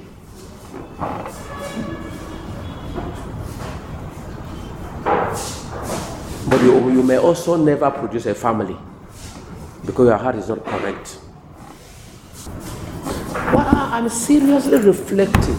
But 6.46 6.62
you, 6.62 6.92
you 6.92 7.02
may 7.02 7.18
also 7.18 7.56
never 7.56 7.90
produce 7.90 8.26
a 8.26 8.36
family 8.36 8.76
because 9.84 10.06
your 10.06 10.16
heart 10.16 10.36
is 10.36 10.48
not 10.48 10.64
correct. 10.64 11.18
I'm 13.98 14.08
seriously 14.08 14.78
reflecting. 14.78 15.58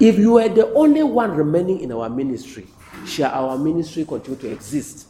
If 0.00 0.18
you 0.18 0.32
were 0.32 0.48
the 0.48 0.72
only 0.74 1.04
one 1.04 1.30
remaining 1.30 1.78
in 1.78 1.92
our 1.92 2.10
ministry, 2.10 2.66
shall 3.06 3.32
our 3.32 3.56
ministry 3.56 4.04
continue 4.04 4.36
to 4.40 4.50
exist? 4.50 5.06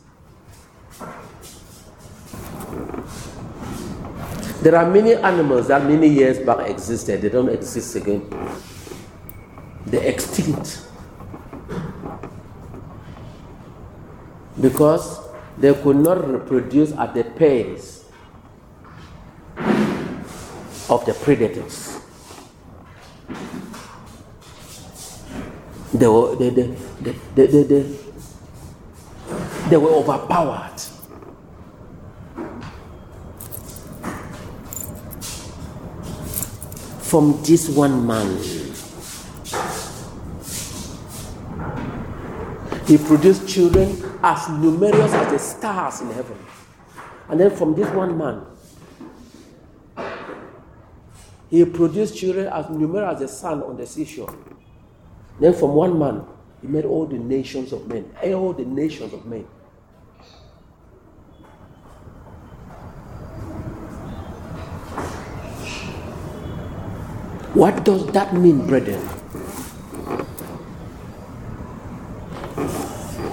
There 4.61 4.77
are 4.77 4.91
many 4.91 5.15
animals 5.15 5.69
that 5.69 5.87
many 5.87 6.09
years 6.09 6.39
back 6.41 6.69
existed, 6.69 7.23
they 7.23 7.31
don't 7.31 7.49
exist 7.49 7.97
again. 7.97 8.29
They're 9.87 10.05
extinct. 10.11 10.87
Because 14.61 15.21
they 15.57 15.73
could 15.73 15.97
not 15.97 16.29
reproduce 16.29 16.93
at 16.93 17.15
the 17.15 17.25
pace 17.25 17.98
of 20.89 21.05
the 21.05 21.15
predators. 21.15 22.01
They 25.93 26.07
were, 26.07 26.37
they, 26.37 26.51
they, 26.51 26.67
they, 27.01 27.13
they, 27.35 27.47
they, 27.47 27.63
they, 27.63 27.97
they 29.71 29.77
were 29.77 29.91
overpowered. 29.91 30.81
From 37.01 37.43
this 37.43 37.71
one 37.71 38.07
man, 38.07 38.39
he 42.87 42.99
produced 42.99 43.49
children 43.49 44.03
as 44.23 44.49
numerous 44.51 45.13
as 45.13 45.33
the 45.33 45.39
stars 45.39 46.01
in 46.03 46.11
heaven. 46.11 46.39
And 47.29 47.41
then 47.41 47.51
from 47.51 47.75
this 47.75 47.89
one 47.95 48.17
man, 48.19 48.43
he 51.51 51.65
produced 51.65 52.17
children 52.17 52.49
as 52.49 52.69
numerous 52.71 53.15
as 53.15 53.21
the 53.21 53.29
sun 53.29 53.63
on 53.63 53.77
the 53.77 53.87
seashore. 53.87 54.35
Then 55.41 55.55
from 55.55 55.75
one 55.75 55.99
man, 55.99 56.25
he 56.61 56.67
made 56.69 56.85
all 56.85 57.07
the 57.07 57.19
nations 57.19 57.73
of 57.73 57.87
men, 57.87 58.11
all 58.23 58.53
the 58.53 58.65
nations 58.65 59.13
of 59.13 59.25
men. 59.27 59.47
What 67.55 67.85
does 67.85 68.07
that 68.13 68.35
mean, 68.35 68.67
brethren? 68.67 69.03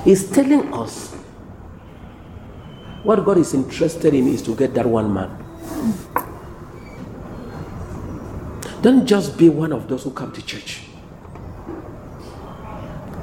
He's 0.03 0.29
telling 0.29 0.73
us 0.73 1.13
what 3.03 3.25
God 3.25 3.37
is 3.37 3.53
interested 3.53 4.13
in 4.13 4.27
is 4.27 4.41
to 4.43 4.55
get 4.55 4.73
that 4.75 4.85
one 4.85 5.13
man. 5.13 5.29
Don't 8.85 9.07
just 9.07 9.35
be 9.35 9.49
one 9.49 9.71
of 9.71 9.87
those 9.87 10.03
who 10.03 10.11
come 10.11 10.31
to 10.31 10.45
church, 10.45 10.81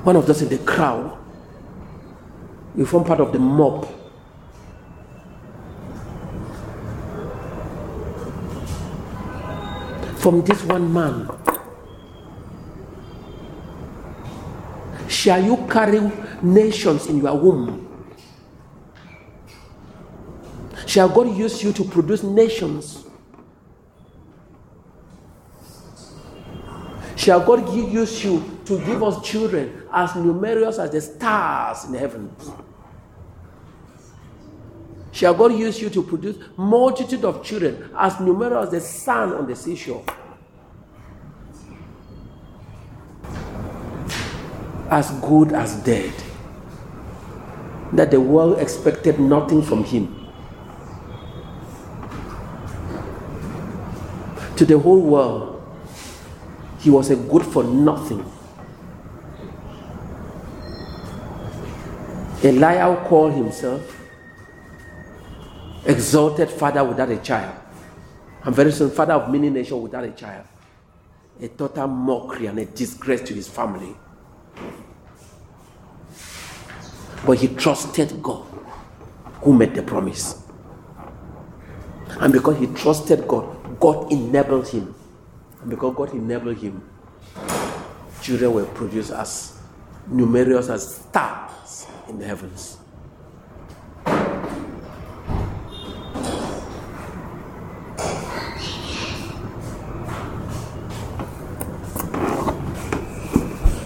one 0.03 0.17
of 0.17 0.27
those 0.27 0.43
in 0.43 0.49
the 0.49 0.59
crowd. 0.59 1.17
You 2.77 2.85
form 2.85 3.05
part 3.05 3.21
of 3.21 3.33
the 3.33 3.39
mob. 3.39 3.87
From 10.17 10.43
this 10.43 10.65
one 10.65 10.93
man, 10.93 11.31
shall 15.09 15.45
you 15.45 15.65
carry 15.71 16.11
nations 16.43 17.07
in 17.07 17.19
your 17.19 17.39
womb? 17.39 17.89
Shall 20.89 21.09
God 21.09 21.37
use 21.37 21.63
you 21.63 21.73
to 21.73 21.85
produce 21.85 22.25
nations? 22.25 23.05
Shall 27.23 27.39
God 27.39 27.73
use 27.73 28.25
you 28.25 28.59
to 28.65 28.85
give 28.85 29.01
us 29.01 29.25
children 29.25 29.85
as 29.93 30.17
numerous 30.17 30.81
as 30.81 30.91
the 30.91 31.01
stars 31.01 31.85
in 31.85 31.93
the 31.93 31.99
heaven? 32.01 32.35
Shall 35.13 35.33
God 35.33 35.53
use 35.53 35.81
you 35.81 35.89
to 35.91 36.03
produce 36.03 36.37
multitude 36.57 37.25
of 37.25 37.45
children 37.45 37.91
as 37.97 38.19
numerous 38.19 38.67
as 38.67 38.71
the 38.73 38.81
sand 38.81 39.35
on 39.35 39.47
the 39.47 39.55
seashore? 39.55 40.05
As 44.91 45.13
good 45.21 45.53
as 45.53 45.77
dead. 45.85 46.13
That 47.93 48.11
the 48.11 48.21
world 48.21 48.59
expected 48.59 49.21
nothing 49.21 49.63
from 49.63 49.85
him. 49.85 50.29
To 54.57 54.67
the 54.67 54.77
whole 54.77 55.01
world, 55.01 55.52
he 56.83 56.91
was 56.91 57.11
a 57.11 57.17
good 57.17 57.45
for 57.45 57.65
nothing. 57.65 58.25
Eliah 62.43 63.07
called 63.07 63.33
himself 63.35 64.01
exalted 65.85 66.51
father 66.51 66.85
without 66.85 67.11
a 67.11 67.19
child. 67.19 67.55
And 68.45 68.55
very 68.55 68.73
soon, 68.73 68.91
father 68.91 69.15
of 69.15 69.31
many 69.31 69.51
nations 69.51 69.81
without 69.81 70.05
a 70.05 70.11
child. 70.11 70.47
A 71.41 71.49
total 71.49 71.87
mockery 71.87 72.47
and 72.47 72.59
a 72.59 72.65
disgrace 72.65 73.23
to 73.23 73.35
his 73.35 73.49
family. 73.49 73.97
But 77.25 77.39
he 77.39 77.49
trusted 77.49 78.21
God 78.23 78.45
who 79.43 79.53
made 79.53 79.75
the 79.75 79.83
promise. 79.83 80.43
And 82.21 82.33
because 82.33 82.59
he 82.59 82.67
trusted 82.67 83.27
God, 83.29 83.79
God 83.79 84.13
enabled 84.13 84.69
him. 84.69 84.95
Because 85.69 85.95
God 85.97 86.15
enabled 86.15 86.59
him, 86.59 86.83
children 88.21 88.53
were 88.53 88.65
produced 88.65 89.13
as 89.13 89.59
numerous 90.09 90.69
as 90.69 90.97
stars 90.97 91.87
in 92.09 92.19
the 92.19 92.27
heavens. 92.27 92.79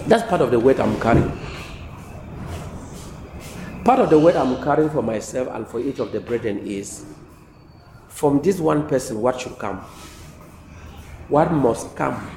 That's 0.07 0.23
part 0.29 0.41
of 0.41 0.51
the 0.51 0.59
weight 0.59 0.79
I'm 0.79 0.97
carrying. 1.01 1.37
Part 3.83 3.99
of 3.99 4.09
the 4.09 4.17
weight 4.17 4.35
I'm 4.35 4.63
carrying 4.63 4.89
for 4.89 5.03
myself 5.03 5.49
and 5.51 5.67
for 5.67 5.79
each 5.79 5.99
of 5.99 6.11
the 6.13 6.21
brethren 6.21 6.59
is 6.59 7.05
from 8.07 8.41
this 8.41 8.59
one 8.59 8.87
person, 8.87 9.21
what 9.21 9.39
should 9.39 9.59
come? 9.59 9.85
What 11.29 11.51
must 11.51 11.93
come? 11.95 12.31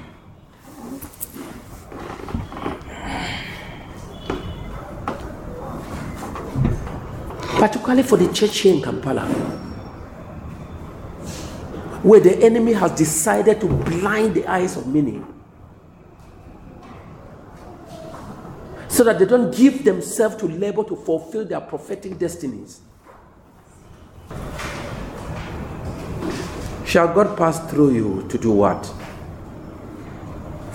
Particularly 7.61 8.03
for 8.03 8.17
the 8.17 8.33
church 8.33 8.59
here 8.59 8.75
in 8.75 8.83
Kampala, 8.83 9.27
where 12.03 12.21
the 12.21 12.37
enemy 12.43 12.73
has 12.73 12.91
decided 12.93 13.61
to 13.61 13.69
blind 13.69 14.35
the 14.35 14.47
eyes 14.47 14.77
of 14.77 14.87
many 14.87 15.23
so 18.89 19.05
that 19.05 19.19
they 19.19 19.25
don't 19.25 19.55
give 19.55 19.85
themselves 19.85 20.37
to 20.37 20.47
labor 20.47 20.83
to 20.85 20.97
fulfill 20.97 21.45
their 21.45 21.61
prophetic 21.61 22.19
destinies. 22.19 22.81
Shall 26.91 27.15
God 27.15 27.39
pass 27.39 27.61
through 27.71 27.93
you 27.95 28.27
to 28.29 28.37
do 28.37 28.51
what? 28.51 28.93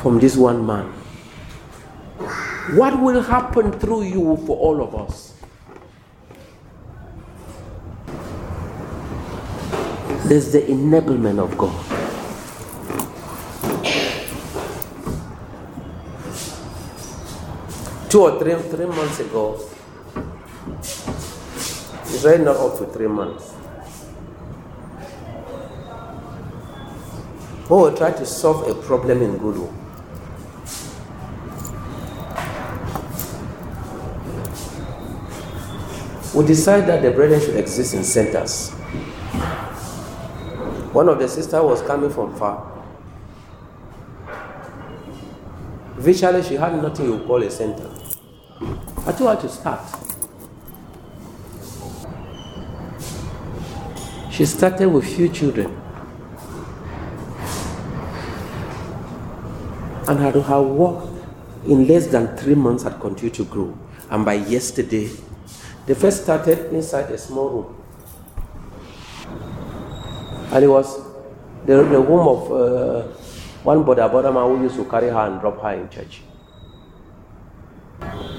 from 0.06 0.20
this 0.20 0.36
one 0.38 0.64
man. 0.64 0.86
What 2.78 3.02
will 3.02 3.24
happen 3.24 3.72
through 3.80 4.04
you 4.04 4.38
for 4.46 4.56
all 4.56 4.84
of 4.84 4.94
us? 4.94 5.34
There's 10.30 10.52
the 10.52 10.62
enablement 10.62 11.40
of 11.42 11.58
God. 11.58 11.74
Two 18.12 18.22
or 18.22 18.38
three, 18.38 18.54
three 18.70 18.86
months 18.86 19.20
ago, 19.22 19.60
it's 22.04 22.24
right 22.24 22.40
not 22.40 22.58
up 22.58 22.78
to 22.78 22.86
three 22.94 23.08
months. 23.08 23.55
We 27.70 27.78
were 27.78 27.96
trying 27.96 28.14
to 28.16 28.26
solve 28.28 28.68
a 28.68 28.76
problem 28.76 29.24
in 29.24 29.40
Gulu. 29.40 29.74
We 36.36 36.46
decided 36.46 36.88
that 36.90 37.02
the 37.02 37.12
brethren 37.12 37.40
should 37.40 37.56
exist 37.56 37.96
in 37.96 38.04
centers. 38.04 38.70
One 40.94 41.10
of 41.10 41.18
the 41.18 41.28
sisters 41.28 41.64
was 41.64 41.82
coming 41.82 42.10
from 42.12 42.36
far. 42.36 42.72
Virtually, 45.96 46.44
she 46.44 46.56
had 46.56 46.80
nothing 46.82 47.06
you 47.06 47.20
call 47.26 47.42
a 47.42 47.50
center. 47.50 47.90
I 49.08 49.12
told 49.12 49.36
her 49.36 49.42
to 49.42 49.50
start. 49.50 49.82
She 54.32 54.46
started 54.46 54.90
with 54.90 55.06
few 55.06 55.30
children. 55.30 55.85
And 60.08 60.20
her, 60.20 60.40
her 60.42 60.62
work 60.62 61.08
in 61.66 61.88
less 61.88 62.08
than 62.08 62.36
three 62.38 62.56
months 62.56 62.84
had 62.84 63.00
continued 63.00 63.34
to 63.36 63.46
grow. 63.46 63.78
And 64.10 64.24
by 64.24 64.34
yesterday, 64.34 65.10
they 65.86 65.94
first 65.94 66.24
started 66.24 66.74
inside 66.74 67.10
a 67.12 67.18
small 67.18 67.50
room. 67.50 67.82
And 70.52 70.64
it 70.64 70.68
was 70.68 70.98
the, 71.66 71.78
the 71.78 72.00
room 72.00 72.28
of 72.28 72.52
uh, 72.52 73.02
one 73.64 73.84
Boda 73.84 74.10
Bodama 74.12 74.48
who 74.48 74.64
used 74.64 74.76
to 74.76 74.86
carry 74.86 75.10
her 75.10 75.28
and 75.28 75.42
drop 75.42 75.62
her 75.62 75.74
in 75.74 75.90
church. 75.90 76.22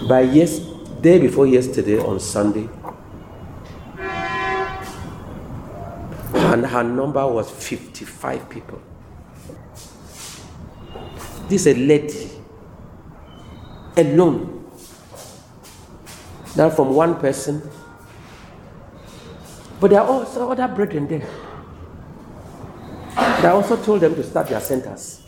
By 0.08 0.20
yes, 0.20 0.60
day 1.00 1.18
before 1.18 1.46
yesterday 1.48 1.98
on 1.98 2.20
Sunday, 2.20 2.68
and 6.32 6.64
her 6.64 6.84
number 6.84 7.26
was 7.26 7.50
55 7.50 8.48
people. 8.48 8.80
This 11.48 11.66
is 11.66 11.76
a 11.76 11.78
lady 11.78 12.30
alone 13.96 14.68
that 16.56 16.74
from 16.74 16.94
one 16.94 17.16
person. 17.20 17.62
But 19.78 19.90
there 19.90 20.00
are 20.00 20.06
also 20.08 20.50
other 20.50 20.66
brethren 20.68 21.06
there. 21.06 21.26
They 23.42 23.48
also 23.48 23.76
told 23.82 24.00
them 24.00 24.14
to 24.14 24.24
start 24.24 24.48
their 24.48 24.60
centers. 24.60 25.22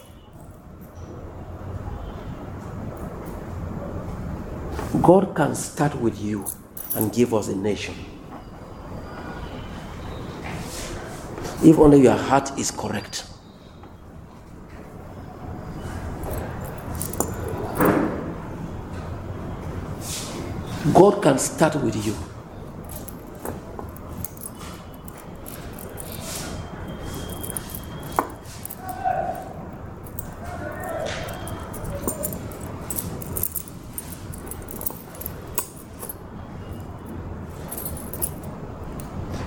God 5.03 5.35
can 5.37 5.55
start 5.55 5.95
with 6.01 6.21
you 6.21 6.47
and 6.97 7.13
give 7.13 7.33
us 7.35 7.49
a 7.49 7.57
nation. 7.57 7.95
If 11.63 11.79
only 11.79 12.03
your 12.03 12.17
heart 12.17 12.59
is 12.59 12.71
correct. 12.71 13.25
God 20.95 21.23
can 21.23 21.39
start 21.39 21.75
with 21.77 22.07
you. 22.07 22.13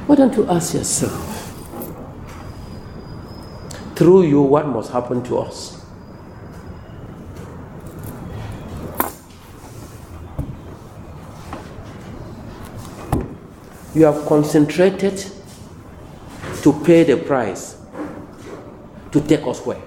Why 0.05 0.15
don't 0.15 0.35
you 0.35 0.45
ask 0.49 0.73
yourself, 0.73 1.53
through 3.95 4.23
you, 4.23 4.41
what 4.41 4.67
must 4.67 4.91
happen 4.91 5.23
to 5.23 5.39
us? 5.39 5.80
You 14.01 14.07
have 14.07 14.25
concentrated 14.25 15.23
to 16.63 16.73
pay 16.83 17.03
the 17.03 17.17
price 17.17 17.77
to 19.11 19.21
take 19.21 19.45
us 19.45 19.63
where? 19.63 19.79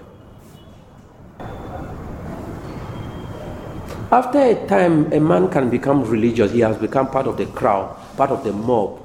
After 4.13 4.39
a 4.39 4.69
time, 4.69 5.13
a 5.13 5.19
man 5.19 5.49
can 5.51 5.69
become 5.69 6.05
religious. 6.05 6.53
He 6.53 6.61
has 6.61 6.77
become 6.77 7.11
part 7.11 7.27
of 7.27 7.37
the 7.37 7.47
crowd, 7.47 7.97
part 8.17 8.31
of 8.31 8.45
the 8.45 8.53
mob. 8.53 9.05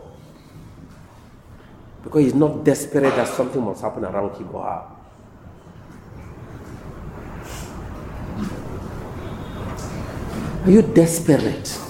Because 2.03 2.25
he's 2.25 2.35
not 2.35 2.63
desperate 2.63 3.15
that 3.15 3.29
something 3.29 3.63
must 3.63 3.81
happen 3.81 4.05
around 4.05 4.37
him 4.37 4.53
or 4.53 4.63
her. 4.63 4.85
Are 10.65 10.71
you 10.71 10.83
desperate? 10.83 11.88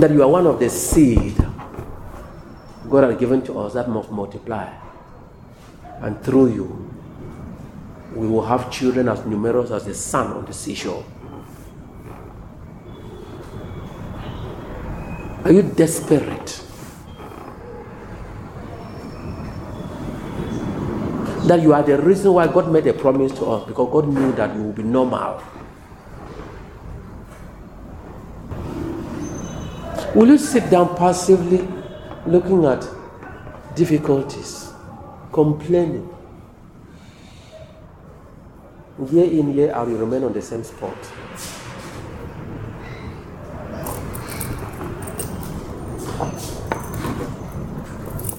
That 0.00 0.10
you 0.10 0.22
are 0.22 0.28
one 0.28 0.46
of 0.46 0.58
the 0.58 0.70
seed 0.70 1.36
God 2.88 3.04
has 3.04 3.16
given 3.18 3.42
to 3.42 3.58
us 3.60 3.74
that 3.74 3.88
must 3.88 4.10
multiply. 4.10 4.68
And 6.00 6.20
through 6.22 6.54
you, 6.54 6.90
we 8.14 8.26
will 8.26 8.44
have 8.44 8.70
children 8.70 9.08
as 9.08 9.24
numerous 9.24 9.70
as 9.70 9.84
the 9.84 9.94
sand 9.94 10.32
on 10.32 10.44
the 10.46 10.52
seashore. 10.52 11.04
Are 15.44 15.52
you 15.52 15.62
desperate? 15.62 16.64
That 21.46 21.62
you 21.62 21.72
are 21.72 21.82
the 21.82 22.00
reason 22.00 22.32
why 22.32 22.46
God 22.46 22.70
made 22.70 22.86
a 22.86 22.92
promise 22.92 23.32
to 23.38 23.46
us 23.46 23.66
because 23.66 23.90
God 23.92 24.08
knew 24.08 24.32
that 24.32 24.54
you 24.54 24.62
will 24.64 24.72
be 24.72 24.82
normal. 24.82 25.42
Will 30.12 30.26
you 30.26 30.38
sit 30.38 30.68
down 30.70 30.96
passively 30.96 31.68
looking 32.26 32.64
at 32.64 32.84
difficulties, 33.76 34.72
complaining? 35.32 36.08
Year 39.08 39.30
in, 39.30 39.54
year 39.54 39.72
out, 39.72 39.86
you 39.86 39.96
remain 39.96 40.24
on 40.24 40.32
the 40.32 40.42
same 40.42 40.64
spot. 40.64 40.96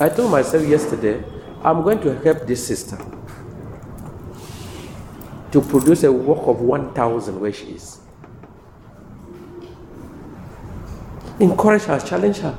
I 0.02 0.10
told 0.10 0.30
myself 0.30 0.68
yesterday, 0.68 1.24
I'm 1.64 1.84
going 1.84 2.02
to 2.02 2.20
help 2.20 2.46
this 2.46 2.68
sister 2.68 2.98
to 5.54 5.62
produce 5.62 6.04
a 6.04 6.12
work 6.12 6.48
of 6.48 6.60
1,000 6.60 7.40
where 7.40 7.54
she 7.54 7.68
is. 7.68 8.01
Encourage 11.42 11.82
her, 11.86 12.00
challenge 12.00 12.38
her. 12.38 12.56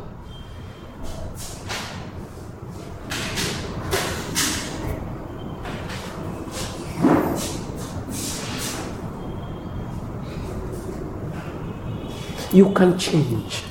You 12.52 12.72
can 12.74 12.98
change. 12.98 13.62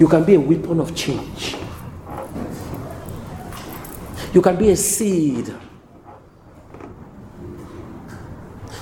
You 0.00 0.08
can 0.08 0.24
be 0.24 0.34
a 0.34 0.40
weapon 0.40 0.80
of 0.80 0.92
change. 0.96 1.54
You 4.34 4.42
can 4.42 4.56
be 4.56 4.70
a 4.70 4.76
seed. 4.76 5.54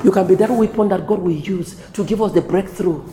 You 0.03 0.11
can 0.11 0.27
be 0.27 0.35
that 0.37 0.51
weapon 0.51 0.89
that 0.89 1.07
God 1.07 1.19
will 1.19 1.31
use 1.31 1.77
to 1.93 2.03
give 2.05 2.23
us 2.23 2.33
the 2.33 2.41
breakthrough. 2.41 3.05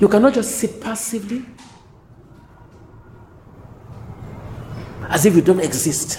You 0.00 0.08
cannot 0.08 0.32
just 0.32 0.52
sit 0.56 0.80
passively 0.80 1.44
as 5.10 5.26
if 5.26 5.36
you 5.36 5.42
don't 5.42 5.60
exist. 5.60 6.18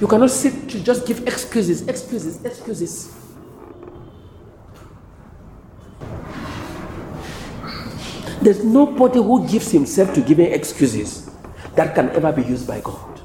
You 0.00 0.06
cannot 0.06 0.30
sit 0.30 0.68
to 0.70 0.80
just 0.80 1.06
give 1.06 1.26
excuses, 1.26 1.86
excuses, 1.88 2.42
excuses. 2.44 3.14
There's 8.40 8.64
nobody 8.64 9.18
who 9.18 9.46
gives 9.46 9.70
himself 9.70 10.14
to 10.14 10.22
giving 10.22 10.52
excuses 10.52 11.28
that 11.74 11.94
can 11.94 12.08
ever 12.10 12.32
be 12.32 12.44
used 12.44 12.66
by 12.66 12.80
God. 12.80 13.17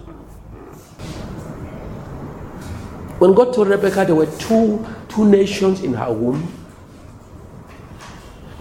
When 3.23 3.33
God 3.33 3.53
told 3.53 3.69
Rebecca 3.69 4.03
there 4.03 4.15
were 4.15 4.25
two, 4.25 4.85
two 5.07 5.23
nations 5.23 5.81
in 5.81 5.93
her 5.93 6.11
womb, 6.11 6.45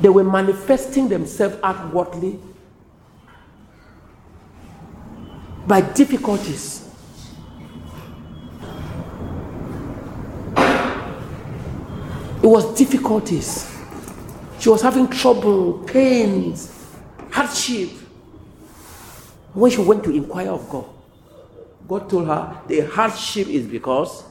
they 0.00 0.08
were 0.08 0.22
manifesting 0.22 1.08
themselves 1.08 1.56
outwardly 1.64 2.38
by 5.66 5.80
difficulties. 5.80 6.88
It 10.56 12.46
was 12.46 12.72
difficulties. 12.78 13.68
She 14.60 14.68
was 14.68 14.80
having 14.80 15.08
trouble, 15.08 15.80
pains, 15.88 16.72
hardship. 17.32 17.88
When 19.54 19.72
she 19.72 19.80
went 19.80 20.04
to 20.04 20.10
inquire 20.10 20.50
of 20.52 20.68
God, 20.68 20.84
God 21.88 22.08
told 22.08 22.28
her 22.28 22.62
the 22.68 22.82
hardship 22.82 23.48
is 23.48 23.66
because 23.66 24.26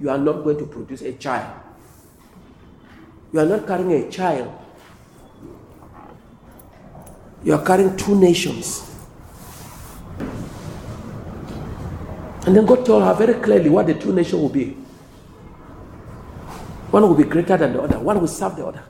you 0.00 0.10
are 0.10 0.18
not 0.18 0.44
going 0.44 0.58
to 0.58 0.66
produce 0.66 1.02
a 1.02 1.12
child. 1.12 1.60
You 3.32 3.40
are 3.40 3.46
not 3.46 3.66
carrying 3.66 3.92
a 3.92 4.10
child. 4.10 4.52
You 7.42 7.54
are 7.54 7.64
carrying 7.64 7.96
two 7.96 8.14
nations. 8.18 8.90
And 12.46 12.54
then 12.54 12.66
God 12.66 12.84
told 12.84 13.02
her 13.02 13.14
very 13.14 13.34
clearly 13.40 13.70
what 13.70 13.86
the 13.86 13.94
two 13.94 14.12
nations 14.12 14.40
will 14.40 14.48
be. 14.50 14.76
One 16.90 17.02
will 17.02 17.14
be 17.14 17.24
greater 17.24 17.56
than 17.56 17.72
the 17.72 17.82
other, 17.82 17.98
one 17.98 18.20
will 18.20 18.28
serve 18.28 18.56
the 18.56 18.66
other. 18.66 18.82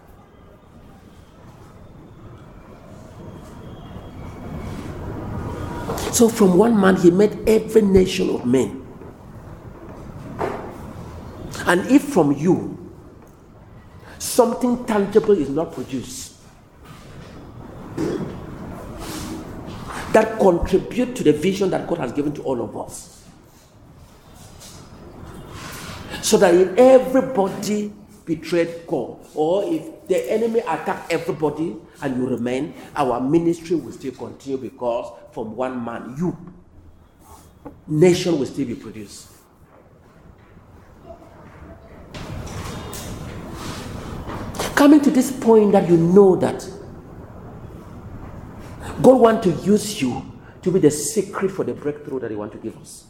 So, 6.13 6.29
from 6.29 6.57
one 6.57 6.79
man, 6.79 6.97
he 6.97 7.11
made 7.11 7.49
every 7.49 7.83
nation 7.83 8.31
of 8.31 8.47
men. 8.47 8.84
And 11.67 11.87
if 11.91 12.03
from 12.03 12.33
you 12.33 12.93
something 14.19 14.85
tangible 14.85 15.33
is 15.33 15.49
not 15.49 15.73
produced 15.73 16.33
that 20.13 20.39
contribute 20.39 21.17
to 21.17 21.25
the 21.25 21.33
vision 21.33 21.71
that 21.71 21.89
God 21.89 21.99
has 21.99 22.13
given 22.13 22.33
to 22.35 22.43
all 22.43 22.63
of 22.63 22.77
us, 22.77 23.25
so 26.23 26.39
that 26.39 26.55
if 26.55 26.79
everybody 26.79 27.93
betrayed 28.25 28.87
God, 28.87 29.19
or 29.35 29.65
if 29.65 30.07
the 30.07 30.33
enemy 30.33 30.61
attack 30.61 31.07
everybody 31.11 31.77
and 32.01 32.17
you 32.17 32.29
remain, 32.29 32.75
our 32.95 33.21
ministry 33.21 33.77
will 33.77 33.93
still 33.93 34.13
continue 34.13 34.57
because 34.57 35.13
from 35.33 35.57
one 35.57 35.85
man, 35.85 36.15
you, 36.17 36.37
nation 37.89 38.39
will 38.39 38.47
still 38.47 38.67
be 38.67 38.75
produced. 38.75 39.34
Coming 44.85 45.01
to 45.01 45.11
this 45.11 45.33
point 45.33 45.73
that 45.73 45.89
you 45.89 45.97
know 45.97 46.37
that 46.37 46.63
God 49.01 49.19
wants 49.19 49.47
to 49.47 49.53
use 49.65 50.03
you 50.03 50.31
to 50.61 50.71
be 50.71 50.79
the 50.79 50.91
secret 50.91 51.51
for 51.53 51.65
the 51.65 51.73
breakthrough 51.73 52.21
that 52.21 52.31
He 52.31 52.37
wants 52.37 52.55
to 52.55 52.61
give 52.61 52.77
us. 52.77 53.07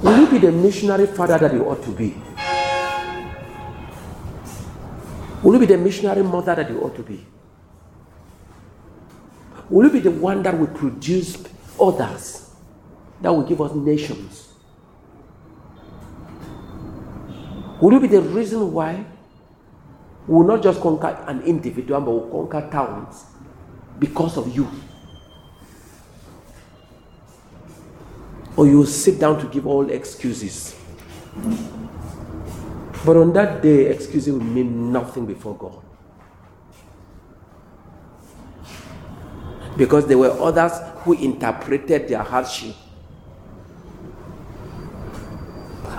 Will 0.00 0.20
you 0.20 0.26
be 0.30 0.38
the 0.38 0.52
missionary 0.52 1.08
father 1.08 1.38
that 1.38 1.54
you 1.54 1.64
ought 1.64 1.82
to 1.82 1.90
be? 1.90 2.14
Will 5.42 5.54
you 5.54 5.58
be 5.58 5.66
the 5.66 5.78
missionary 5.78 6.22
mother 6.22 6.54
that 6.54 6.70
you 6.70 6.80
ought 6.82 6.94
to 6.94 7.02
be? 7.02 7.26
Will 9.68 9.86
you 9.86 9.92
be 9.92 9.98
the 9.98 10.12
one 10.12 10.44
that 10.44 10.56
will 10.56 10.68
produce 10.68 11.36
others 11.80 12.54
that 13.20 13.32
will 13.32 13.42
give 13.42 13.60
us 13.60 13.74
nations? 13.74 14.39
Will 17.80 17.94
you 17.94 18.00
be 18.00 18.08
the 18.08 18.20
reason 18.20 18.72
why 18.72 19.04
we 20.26 20.34
will 20.34 20.44
not 20.44 20.62
just 20.62 20.80
conquer 20.80 21.24
an 21.26 21.42
individual, 21.42 22.00
but 22.00 22.10
will 22.10 22.46
conquer 22.46 22.68
towns 22.70 23.24
because 23.98 24.36
of 24.36 24.54
you? 24.54 24.68
Or 28.56 28.66
you 28.66 28.78
will 28.78 28.86
sit 28.86 29.18
down 29.18 29.40
to 29.40 29.46
give 29.46 29.66
all 29.66 29.88
excuses. 29.90 30.76
But 33.04 33.16
on 33.16 33.32
that 33.32 33.62
day, 33.62 33.86
excuses 33.86 34.34
will 34.34 34.40
mean 34.44 34.92
nothing 34.92 35.24
before 35.24 35.56
God. 35.56 35.82
Because 39.78 40.06
there 40.06 40.18
were 40.18 40.32
others 40.32 40.72
who 40.98 41.14
interpreted 41.14 42.08
their 42.08 42.22
hardship 42.22 42.74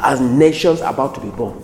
as 0.03 0.19
nations 0.21 0.81
about 0.81 1.15
to 1.15 1.21
be 1.21 1.29
born. 1.29 1.63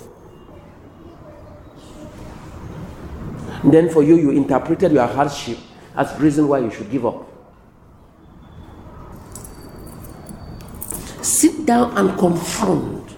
And 3.63 3.73
then 3.73 3.89
for 3.89 4.03
you, 4.03 4.15
you 4.15 4.31
interpreted 4.31 4.91
your 4.91 5.07
hardship 5.07 5.57
as 5.95 6.17
reason 6.19 6.47
why 6.47 6.59
you 6.59 6.69
should 6.71 6.91
give 6.91 7.05
up. 7.05 7.27
Sit 11.23 11.65
down 11.65 11.97
and 11.97 12.17
confront. 12.17 13.15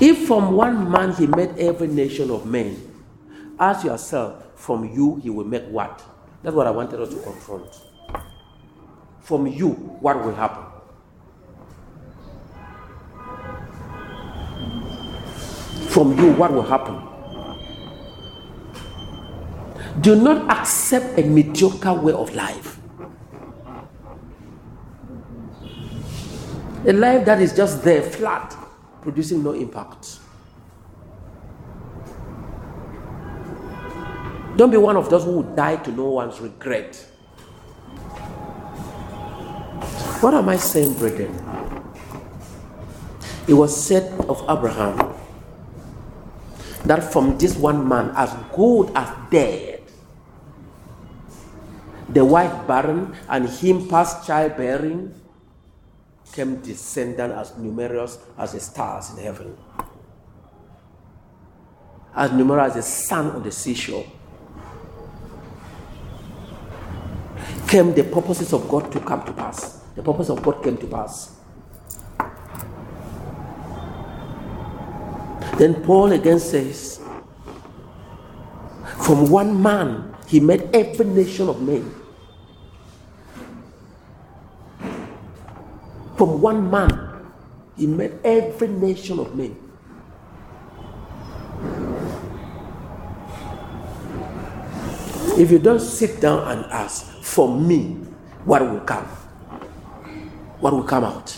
If 0.00 0.26
from 0.26 0.52
one 0.52 0.90
man 0.90 1.12
he 1.12 1.26
made 1.26 1.58
every 1.58 1.88
nation 1.88 2.30
of 2.30 2.46
men, 2.46 2.76
ask 3.58 3.84
yourself, 3.84 4.44
from 4.54 4.84
you 4.94 5.16
he 5.16 5.28
will 5.28 5.44
make 5.44 5.64
what? 5.64 6.02
That's 6.42 6.54
what 6.54 6.66
I 6.66 6.70
wanted 6.70 7.00
us 7.00 7.10
to 7.10 7.20
confront. 7.20 7.68
From 9.20 9.46
you, 9.46 9.70
what 10.00 10.24
will 10.24 10.34
happen? 10.34 10.64
From 15.88 16.18
you, 16.18 16.32
what 16.32 16.52
will 16.52 16.62
happen? 16.62 17.09
Do 19.98 20.14
not 20.14 20.50
accept 20.50 21.18
a 21.18 21.22
mediocre 21.22 21.92
way 21.92 22.12
of 22.12 22.34
life. 22.34 22.78
A 26.86 26.92
life 26.92 27.26
that 27.26 27.42
is 27.42 27.54
just 27.54 27.82
there, 27.82 28.02
flat, 28.02 28.56
producing 29.02 29.42
no 29.42 29.52
impact. 29.52 30.18
Don't 34.56 34.70
be 34.70 34.76
one 34.76 34.96
of 34.96 35.10
those 35.10 35.24
who 35.24 35.38
would 35.38 35.56
die 35.56 35.76
to 35.76 35.92
no 35.92 36.06
one's 36.06 36.40
regret. 36.40 36.96
What 40.20 40.34
am 40.34 40.48
I 40.48 40.56
saying, 40.56 40.94
brethren? 40.94 41.32
It 43.48 43.54
was 43.54 43.74
said 43.74 44.12
of 44.28 44.42
Abraham 44.48 45.14
that 46.84 47.12
from 47.12 47.36
this 47.38 47.56
one 47.56 47.86
man, 47.88 48.12
as 48.16 48.34
good 48.54 48.90
as 48.94 49.08
dead, 49.30 49.69
the 52.12 52.24
wife 52.24 52.66
barren 52.66 53.14
and 53.28 53.48
him 53.48 53.88
past 53.88 54.26
childbearing, 54.26 55.14
came 56.32 56.60
descendant 56.60 57.32
as 57.32 57.56
numerous 57.58 58.18
as 58.38 58.52
the 58.52 58.60
stars 58.60 59.10
in 59.10 59.24
heaven, 59.24 59.56
as 62.14 62.32
numerous 62.32 62.70
as 62.70 62.74
the 62.74 62.82
sand 62.82 63.30
on 63.32 63.42
the 63.42 63.50
seashore. 63.50 64.04
Came 67.66 67.94
the 67.94 68.02
purposes 68.02 68.52
of 68.52 68.68
God 68.68 68.90
to 68.90 69.00
come 69.00 69.24
to 69.24 69.32
pass. 69.32 69.80
The 69.94 70.02
purpose 70.02 70.28
of 70.28 70.42
God 70.42 70.62
came 70.62 70.76
to 70.78 70.86
pass. 70.86 71.36
Then 75.56 75.82
Paul 75.84 76.12
again 76.12 76.40
says, 76.40 77.00
From 79.04 79.30
one 79.30 79.62
man 79.62 80.16
he 80.26 80.40
made 80.40 80.74
every 80.74 81.06
nation 81.06 81.48
of 81.48 81.60
men. 81.60 81.99
From 86.20 86.42
one 86.42 86.70
man 86.70 86.92
he 87.80 87.86
made 87.86 88.12
every 88.22 88.68
nation 88.68 89.18
of 89.20 89.34
men. 89.34 89.56
If 95.40 95.50
you 95.50 95.58
don't 95.58 95.80
sit 95.80 96.20
down 96.20 96.44
and 96.46 96.66
ask, 96.70 97.06
for 97.22 97.48
me, 97.48 97.96
what 98.44 98.60
will 98.60 98.80
come? 98.80 99.06
What 100.60 100.74
will 100.74 100.84
come 100.84 101.04
out? 101.04 101.30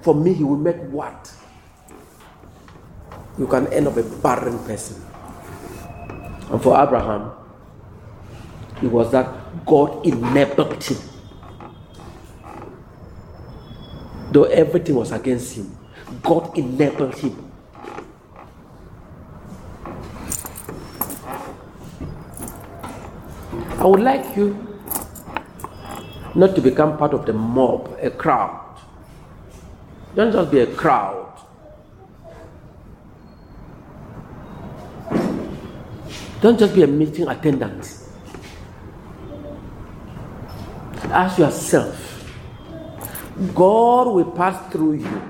For 0.00 0.14
me, 0.14 0.32
he 0.32 0.44
will 0.44 0.56
make 0.56 0.80
what? 0.88 1.30
You 3.36 3.46
can 3.46 3.66
end 3.70 3.86
up 3.86 3.98
a 3.98 4.02
barren 4.02 4.58
person. 4.64 4.96
And 6.48 6.62
for 6.62 6.72
Abraham, 6.82 7.32
it 8.80 8.90
was 8.90 9.12
that 9.12 9.28
God 9.66 10.06
enabled 10.06 10.82
him. 10.82 11.17
Though 14.30 14.44
everything 14.44 14.94
was 14.94 15.12
against 15.12 15.56
him, 15.56 15.76
God 16.22 16.56
enabled 16.56 17.14
him. 17.14 17.50
I 23.78 23.86
would 23.86 24.00
like 24.00 24.36
you 24.36 24.68
not 26.34 26.54
to 26.56 26.60
become 26.60 26.98
part 26.98 27.14
of 27.14 27.24
the 27.26 27.32
mob, 27.32 27.96
a 28.02 28.10
crowd. 28.10 28.76
Don't 30.14 30.32
just 30.32 30.50
be 30.50 30.60
a 30.60 30.66
crowd. 30.66 31.26
Don't 36.40 36.58
just 36.58 36.74
be 36.74 36.82
a 36.82 36.86
meeting 36.86 37.28
attendant. 37.28 38.04
Ask 41.10 41.38
yourself 41.38 42.07
God 43.54 44.08
will 44.08 44.32
pass 44.32 44.72
through 44.72 44.94
you 44.94 45.22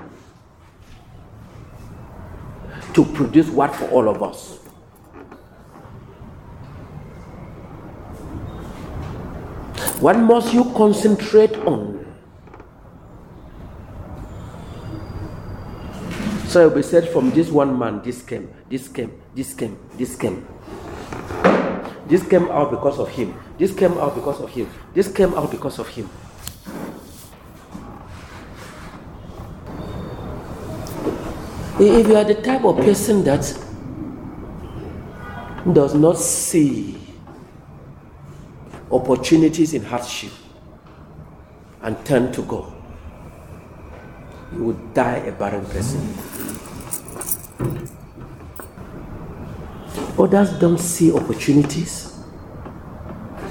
to 2.93 3.05
produce 3.05 3.47
what 3.49 3.75
for 3.75 3.85
all 3.89 4.09
of 4.09 4.23
us? 4.23 4.57
What 9.99 10.17
must 10.17 10.53
you 10.53 10.63
concentrate 10.75 11.55
on? 11.67 11.99
So 16.47 16.61
it 16.61 16.69
will 16.69 16.77
be 16.77 16.81
said 16.81 17.09
from 17.09 17.29
this 17.31 17.51
one 17.51 17.77
man, 17.77 18.01
this 18.01 18.23
came, 18.23 18.49
this 18.69 18.87
came, 18.87 19.21
this 19.35 19.53
came, 19.53 19.77
this 19.97 20.15
came. 20.15 20.47
This 22.07 22.27
came 22.27 22.49
out 22.49 22.71
because 22.71 22.97
of 22.97 23.09
him. 23.09 23.37
This 23.59 23.71
came 23.71 23.95
out 23.99 24.15
because 24.15 24.41
of 24.41 24.49
him. 24.49 24.67
This 24.95 25.11
came 25.11 25.35
out 25.35 25.51
because 25.51 25.77
of 25.77 25.87
him. 25.89 26.09
If 31.81 32.09
you 32.09 32.17
are 32.17 32.25
the 32.25 32.35
type 32.35 32.65
of 32.65 32.75
person 32.75 33.23
that 33.23 33.41
does 35.71 35.93
not 35.95 36.17
see 36.17 36.97
opportunities 38.91 39.73
in 39.73 39.83
hardship 39.83 40.33
and 41.81 41.95
turn 42.05 42.33
to 42.33 42.41
God, 42.41 42.73
you 44.51 44.65
would 44.65 44.93
die 44.93 45.17
a 45.19 45.31
barren 45.31 45.65
person. 45.67 46.01
Others 50.19 50.59
don't 50.59 50.79
see 50.79 51.13
opportunities 51.13 52.21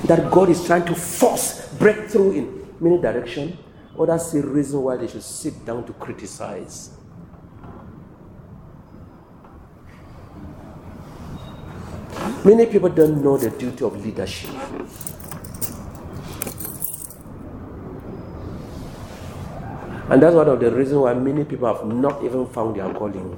that 0.04 0.30
God 0.30 0.50
is 0.50 0.66
trying 0.66 0.84
to 0.84 0.94
force 0.94 1.66
breakthrough 1.78 2.32
in 2.32 2.76
many 2.78 3.00
directions. 3.00 3.56
Others 3.98 4.32
see 4.32 4.40
reason 4.40 4.82
why 4.82 4.98
they 4.98 5.06
should 5.08 5.22
sit 5.22 5.64
down 5.64 5.86
to 5.86 5.94
criticize. 5.94 6.97
Many 12.48 12.64
people 12.64 12.88
don't 12.88 13.22
know 13.22 13.36
the 13.36 13.50
duty 13.50 13.84
of 13.84 14.02
leadership. 14.02 14.48
And 20.08 20.22
that's 20.22 20.34
one 20.34 20.48
of 20.48 20.58
the 20.58 20.72
reasons 20.72 20.96
why 20.96 21.12
many 21.12 21.44
people 21.44 21.68
have 21.68 21.84
not 21.84 22.24
even 22.24 22.46
found 22.46 22.76
their 22.76 22.88
calling. 22.94 23.36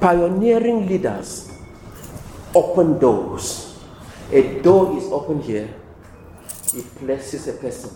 Pioneering 0.00 0.86
leaders 0.86 1.50
open 2.54 3.00
doors. 3.00 3.82
A 4.30 4.62
door 4.62 4.96
is 4.96 5.10
open 5.10 5.42
here, 5.42 5.68
it 6.72 6.86
places 7.00 7.48
a 7.48 7.54
person. 7.54 7.90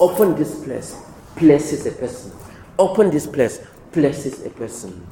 Open 0.00 0.34
this 0.34 0.64
place, 0.64 0.96
places 1.36 1.84
a 1.84 1.92
person. 1.92 2.32
Open 2.78 3.10
this 3.10 3.26
place, 3.26 3.60
places 3.92 4.44
a 4.44 4.50
person. 4.50 5.06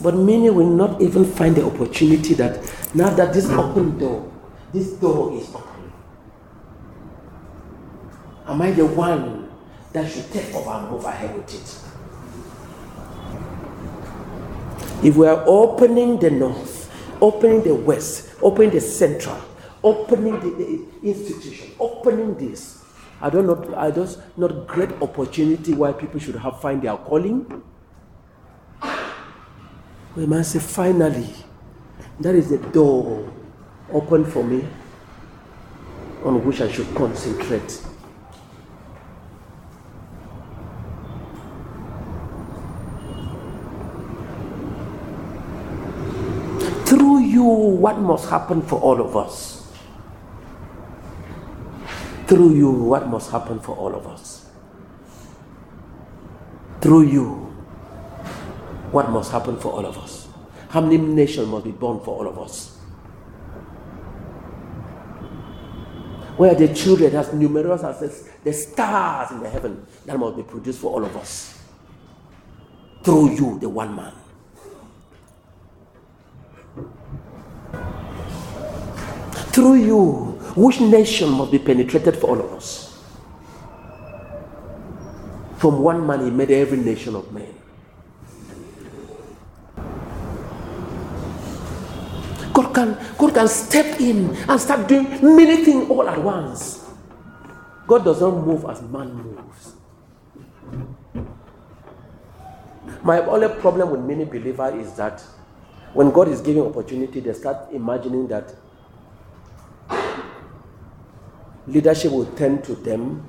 But 0.00 0.14
many 0.14 0.50
will 0.50 0.70
not 0.70 1.00
even 1.00 1.24
find 1.24 1.56
the 1.56 1.64
opportunity 1.64 2.34
that 2.34 2.60
now 2.94 3.10
that 3.10 3.32
this 3.32 3.48
open 3.50 3.98
door, 3.98 4.30
this 4.72 4.92
door 4.92 5.34
is 5.34 5.48
open. 5.54 5.92
Am 8.46 8.62
I 8.62 8.70
the 8.70 8.86
one 8.86 9.50
that 9.92 10.10
should 10.10 10.30
take 10.30 10.54
over 10.54 10.70
and 10.70 10.90
move 10.90 11.04
ahead 11.04 11.34
with 11.36 11.54
it? 11.54 11.84
If 15.04 15.16
we 15.16 15.26
are 15.26 15.42
opening 15.46 16.18
the 16.18 16.30
north, 16.30 16.90
opening 17.20 17.62
the 17.62 17.74
west, 17.74 18.30
opening 18.42 18.70
the 18.70 18.80
central, 18.80 19.36
opening 19.88 20.38
the, 20.40 21.08
institution, 21.08 21.72
opening 21.80 22.34
this, 22.36 22.84
I 23.20 23.30
don't 23.30 23.46
know, 23.46 23.74
I 23.76 23.90
just 23.90 24.20
not 24.36 24.66
great 24.66 24.90
opportunity 25.02 25.72
why 25.74 25.92
people 25.92 26.20
should 26.20 26.36
have 26.36 26.60
find 26.60 26.82
their 26.82 26.96
calling 26.96 27.62
we 30.18 30.26
must 30.26 30.50
say, 30.50 30.58
finally, 30.58 31.32
that 32.18 32.34
is 32.34 32.50
the 32.50 32.58
door 32.72 33.32
open 33.92 34.24
for 34.24 34.42
me 34.42 34.66
on 36.24 36.44
which 36.44 36.60
I 36.60 36.70
should 36.72 36.92
concentrate. 36.96 37.80
Through 46.84 47.20
you, 47.20 47.44
what 47.44 48.00
must 48.00 48.28
happen 48.28 48.60
for 48.62 48.80
all 48.80 49.00
of 49.00 49.16
us? 49.16 49.57
Through 52.28 52.54
you, 52.54 52.70
what 52.70 53.08
must 53.08 53.30
happen 53.30 53.58
for 53.58 53.74
all 53.74 53.94
of 53.94 54.06
us? 54.06 54.44
Through 56.82 57.08
you, 57.08 57.26
what 58.92 59.10
must 59.10 59.32
happen 59.32 59.56
for 59.58 59.72
all 59.72 59.86
of 59.86 59.96
us? 59.96 60.28
How 60.68 60.82
many 60.82 60.98
nations 60.98 61.48
must 61.48 61.64
be 61.64 61.70
born 61.70 62.00
for 62.04 62.14
all 62.18 62.28
of 62.28 62.38
us? 62.38 62.76
Where 66.36 66.54
the 66.54 66.72
children 66.74 67.16
as 67.16 67.32
numerous 67.32 67.82
as 67.82 68.28
the 68.44 68.52
stars 68.52 69.30
in 69.30 69.40
the 69.40 69.48
heaven 69.48 69.86
that 70.04 70.18
must 70.18 70.36
be 70.36 70.42
produced 70.42 70.80
for 70.80 70.92
all 70.92 71.04
of 71.04 71.16
us. 71.16 71.58
Through 73.02 73.36
you, 73.36 73.58
the 73.58 73.68
one 73.68 73.96
man. 73.96 74.12
Through 79.52 79.74
you, 79.76 80.27
which 80.58 80.80
nation 80.80 81.30
must 81.30 81.52
be 81.52 81.58
penetrated 81.58 82.16
for 82.16 82.30
all 82.30 82.40
of 82.40 82.52
us? 82.52 83.00
From 85.58 85.80
one 85.80 86.06
man, 86.06 86.24
he 86.24 86.30
made 86.30 86.50
every 86.50 86.78
nation 86.78 87.14
of 87.14 87.32
men. 87.32 87.54
God 92.52 92.74
can, 92.74 92.98
God 93.16 93.34
can 93.34 93.48
step 93.48 94.00
in 94.00 94.34
and 94.34 94.60
start 94.60 94.88
doing 94.88 95.04
many 95.22 95.64
things 95.64 95.88
all 95.88 96.08
at 96.08 96.20
once. 96.20 96.84
God 97.86 98.04
does 98.04 98.20
not 98.20 98.34
move 98.44 98.64
as 98.68 98.82
man 98.82 99.14
moves. 99.14 99.74
My 103.02 103.20
only 103.20 103.48
problem 103.60 103.90
with 103.90 104.00
many 104.00 104.24
believers 104.24 104.86
is 104.86 104.92
that 104.96 105.20
when 105.94 106.10
God 106.10 106.28
is 106.28 106.40
giving 106.40 106.62
opportunity, 106.62 107.20
they 107.20 107.32
start 107.32 107.72
imagining 107.72 108.26
that 108.28 108.52
leadership 111.68 112.12
will 112.12 112.26
turn 112.32 112.62
to 112.62 112.74
them 112.74 113.24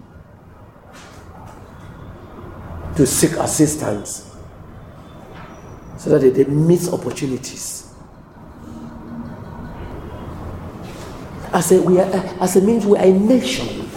to 2.96 3.06
seek 3.06 3.32
assistance 3.34 4.36
so 5.98 6.18
that 6.18 6.34
they 6.34 6.44
miss 6.46 6.92
opportunities. 6.92 7.90
as 11.54 11.72
a, 11.72 11.82
we 11.82 12.00
are, 12.00 12.06
as 12.42 12.56
a 12.56 12.62
means 12.62 12.86
we 12.86 12.98
are 12.98 13.06
a 13.06 13.12
nation. 13.12 13.90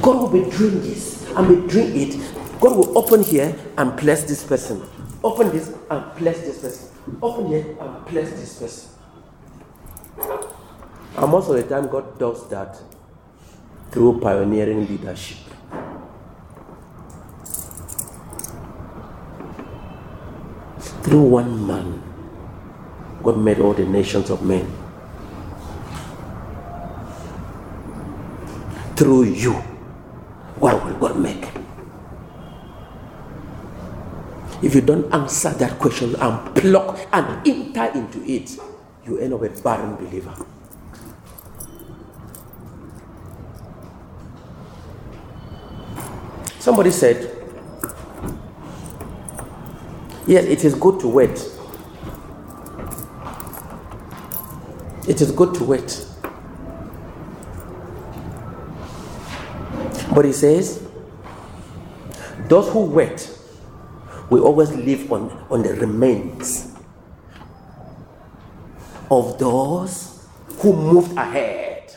God 0.00 0.22
will 0.22 0.30
be 0.30 0.50
doing 0.56 0.80
this 0.80 1.26
and 1.36 1.48
be 1.48 1.72
doing 1.72 2.00
it. 2.00 2.60
God 2.60 2.76
will 2.76 2.96
open 2.96 3.22
here 3.22 3.54
and 3.76 3.96
bless 3.98 4.24
this 4.24 4.44
person. 4.44 4.82
Open 5.22 5.50
this 5.50 5.74
and 5.90 6.16
bless 6.16 6.40
this 6.40 6.60
person. 6.60 6.88
Open 7.22 7.46
here 7.48 7.76
and 7.80 8.04
bless 8.06 8.30
this 8.30 8.58
person. 8.58 8.99
And 11.16 11.30
most 11.30 11.48
of 11.50 11.56
the 11.56 11.62
time, 11.62 11.88
God 11.88 12.18
does 12.18 12.48
that 12.48 12.80
through 13.90 14.20
pioneering 14.20 14.86
leadership. 14.86 15.38
Through 21.02 21.22
one 21.22 21.66
man. 21.66 22.02
God 23.22 23.38
made 23.38 23.58
all 23.60 23.74
the 23.74 23.84
nations 23.84 24.30
of 24.30 24.42
men. 24.42 24.66
Through 28.96 29.24
you, 29.24 29.52
what 30.60 30.84
will 30.84 30.94
God 30.94 31.18
make? 31.18 31.48
If 34.62 34.74
you 34.74 34.82
don't 34.82 35.12
answer 35.12 35.50
that 35.50 35.78
question 35.78 36.14
and 36.16 36.54
pluck 36.54 36.98
and 37.12 37.46
enter 37.48 37.84
into 37.98 38.22
it, 38.30 38.58
you 39.06 39.18
end 39.18 39.34
up 39.34 39.42
a 39.42 39.48
barren 39.62 39.96
believer. 39.96 40.34
Somebody 46.58 46.90
said, 46.90 47.36
Yes, 50.26 50.44
it 50.44 50.64
is 50.64 50.74
good 50.74 51.00
to 51.00 51.08
wait. 51.08 51.30
It 55.08 55.20
is 55.20 55.32
good 55.32 55.54
to 55.54 55.64
wait. 55.64 56.06
But 60.14 60.24
he 60.24 60.32
says, 60.32 60.86
those 62.48 62.68
who 62.72 62.80
wait 62.84 63.36
will 64.28 64.44
always 64.44 64.70
live 64.72 65.10
on, 65.10 65.30
on 65.50 65.62
the 65.62 65.74
remains 65.74 66.69
of 69.10 69.38
those 69.38 70.26
who 70.58 70.72
moved 70.72 71.16
ahead. 71.16 71.96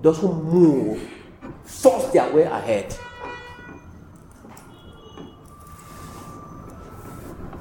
Those 0.00 0.18
who 0.18 0.32
move, 0.32 1.08
force 1.64 2.06
their 2.12 2.32
way 2.32 2.42
ahead. 2.42 2.96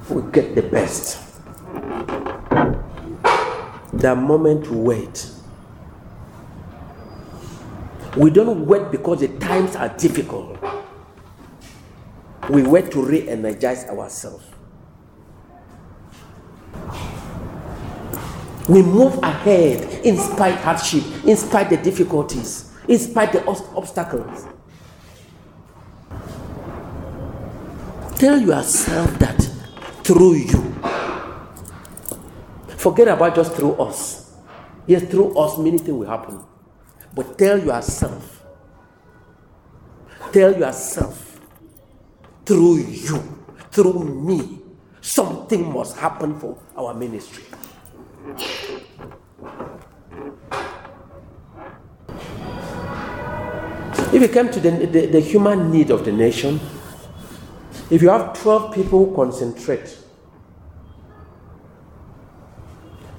We 0.10 0.22
get 0.32 0.56
the 0.56 0.64
best. 0.64 1.20
The 3.94 4.16
moment 4.16 4.66
to 4.66 4.74
wait. 4.74 5.28
We 8.18 8.30
don't 8.30 8.66
wait 8.66 8.92
because 8.92 9.22
the 9.22 9.30
times 9.40 9.76
are 9.76 9.90
difficult. 9.98 10.58
We 12.50 12.64
wait 12.64 12.92
to 12.92 13.02
re 13.02 13.30
energize 13.30 13.86
ourselves. 13.86 14.44
We 18.72 18.82
move 18.82 19.20
ahead 19.22 20.06
in 20.06 20.18
spite 20.18 20.56
hardship, 20.56 21.04
in 21.26 21.36
spite 21.36 21.70
the 21.70 21.76
difficulties, 21.76 22.72
in 22.88 22.98
spite 23.00 23.34
the 23.34 23.46
obstacles. 23.46 24.48
Tell 28.16 28.40
yourself 28.40 29.20
that 29.20 29.42
through 30.06 30.36
you. 30.36 30.74
Forget 32.78 33.10
about 33.10 33.36
just 33.36 33.52
through 33.56 33.74
us. 33.74 34.38
Yes, 34.88 35.04
through 35.04 35.38
us, 35.38 35.58
many 35.58 35.78
things 35.78 35.92
will 35.92 36.08
happen. 36.08 36.42
But 37.14 37.38
tell 37.38 37.60
yourself, 37.60 38.46
tell 40.32 40.58
yourself, 40.58 41.42
through 42.46 42.78
you, 42.78 43.38
through 43.70 44.06
me, 44.06 44.62
something 45.02 45.74
must 45.74 45.98
happen 45.98 46.40
for 46.40 46.58
our 46.78 46.94
ministry. 46.94 47.44
If 54.14 54.22
you 54.22 54.28
come 54.28 54.52
to 54.52 54.60
the, 54.60 54.72
the, 54.86 55.06
the, 55.08 55.20
human 55.20 55.72
need 55.72 55.90
of 55.90 56.06
the 56.06 56.12
nation, 56.12 56.60
if 57.90 58.02
you 58.02 58.10
have 58.10 58.40
12 58.40 58.76
people 58.76 59.06
who 59.06 59.16
concentrate, 59.16 59.98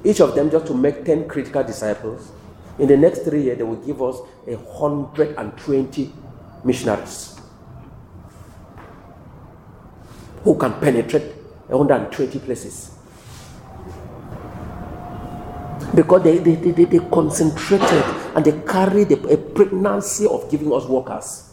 each 0.05 0.21
of 0.21 0.37
them 0.37 0.51
just 0.51 0.67
to 0.67 0.75
make 0.75 1.05
10 1.05 1.27
critical 1.29 1.65
disciples, 1.65 2.31
in 2.79 2.87
the 2.87 2.97
next 2.97 3.25
three 3.25 3.43
years, 3.43 3.59
they 3.59 3.65
will 3.65 3.77
give 3.77 4.01
us 4.03 4.19
120 4.45 6.13
missionaries 6.63 7.41
who 10.45 10.57
can 10.57 10.73
penetrate 10.75 11.33
120 11.69 12.39
places. 12.39 12.92
Because 15.95 16.23
they, 16.23 16.39
they, 16.39 16.55
they, 16.55 16.85
they 16.85 16.99
concentrated 17.11 18.05
and 18.35 18.45
they 18.45 18.53
carried 18.67 19.13
a, 19.13 19.35
a 19.35 19.37
pregnancy 19.37 20.27
of 20.27 20.51
giving 20.51 20.73
us 20.73 20.87
workers. 20.87 21.53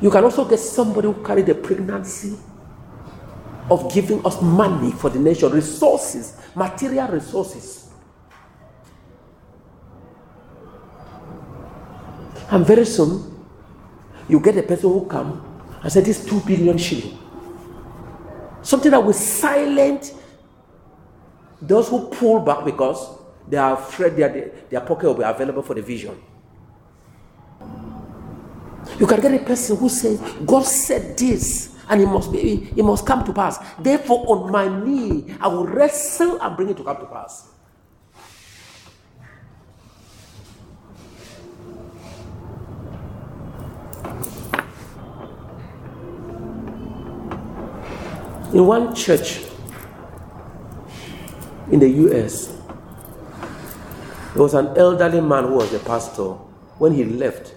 You 0.00 0.10
can 0.10 0.24
also 0.24 0.44
get 0.48 0.58
somebody 0.58 1.08
who 1.08 1.24
carried 1.24 1.46
the 1.46 1.54
pregnancy 1.54 2.36
of 3.70 3.92
giving 3.92 4.24
us 4.24 4.40
money 4.40 4.92
for 4.92 5.10
the 5.10 5.18
nation, 5.18 5.50
resources, 5.50 6.36
material 6.54 7.08
resources. 7.08 7.90
And 12.50 12.64
very 12.64 12.84
soon, 12.84 13.44
you 14.28 14.38
get 14.40 14.56
a 14.56 14.62
person 14.62 14.90
who 14.90 15.06
come 15.06 15.42
and 15.82 15.92
say, 15.92 16.00
This 16.00 16.24
two 16.24 16.40
billion 16.40 16.78
shilling. 16.78 17.18
Something 18.62 18.90
that 18.92 19.02
will 19.04 19.12
silence 19.12 20.12
those 21.60 21.88
who 21.88 22.08
pull 22.08 22.40
back 22.40 22.64
because 22.64 23.18
they 23.48 23.56
are 23.56 23.74
afraid 23.74 24.16
their, 24.16 24.52
their 24.68 24.80
pocket 24.80 25.06
will 25.06 25.14
be 25.14 25.22
available 25.22 25.62
for 25.62 25.74
the 25.74 25.82
vision. 25.82 26.20
You 28.98 29.06
can 29.06 29.20
get 29.20 29.34
a 29.34 29.44
person 29.44 29.76
who 29.76 29.88
says, 29.88 30.20
God 30.44 30.64
said 30.64 31.16
this, 31.18 31.74
and 31.88 32.00
it 32.00 32.06
must 32.06 32.32
be 32.32 32.70
it 32.76 32.84
must 32.84 33.06
come 33.06 33.24
to 33.24 33.32
pass. 33.32 33.58
Therefore, 33.78 34.24
on 34.28 34.50
my 34.50 34.68
knee, 34.84 35.36
I 35.40 35.48
will 35.48 35.66
wrestle 35.66 36.40
and 36.40 36.56
bring 36.56 36.70
it 36.70 36.76
to 36.78 36.84
come 36.84 36.96
to 36.98 37.06
pass. 37.06 37.50
In 48.52 48.64
one 48.64 48.94
church 48.94 49.45
in 51.76 51.80
the 51.80 52.16
US, 52.16 52.48
there 54.32 54.42
was 54.42 54.54
an 54.54 54.68
elderly 54.76 55.20
man 55.20 55.44
who 55.44 55.54
was 55.56 55.72
a 55.74 55.78
pastor. 55.80 56.32
When 56.78 56.92
he 56.92 57.04
left, 57.04 57.54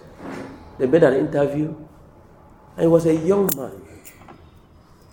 they 0.78 0.86
made 0.86 1.02
an 1.02 1.14
interview, 1.14 1.74
and 2.76 2.84
it 2.84 2.88
was 2.88 3.06
a 3.06 3.14
young 3.14 3.48
man 3.56 3.72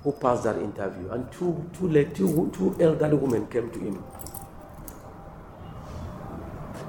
who 0.03 0.11
passed 0.13 0.43
that 0.43 0.57
interview, 0.57 1.09
and 1.11 1.31
two, 1.31 1.69
two, 1.77 1.91
two, 2.13 2.51
two 2.53 2.75
elderly 2.79 3.15
women 3.17 3.47
came 3.47 3.69
to 3.71 3.79
him. 3.79 4.03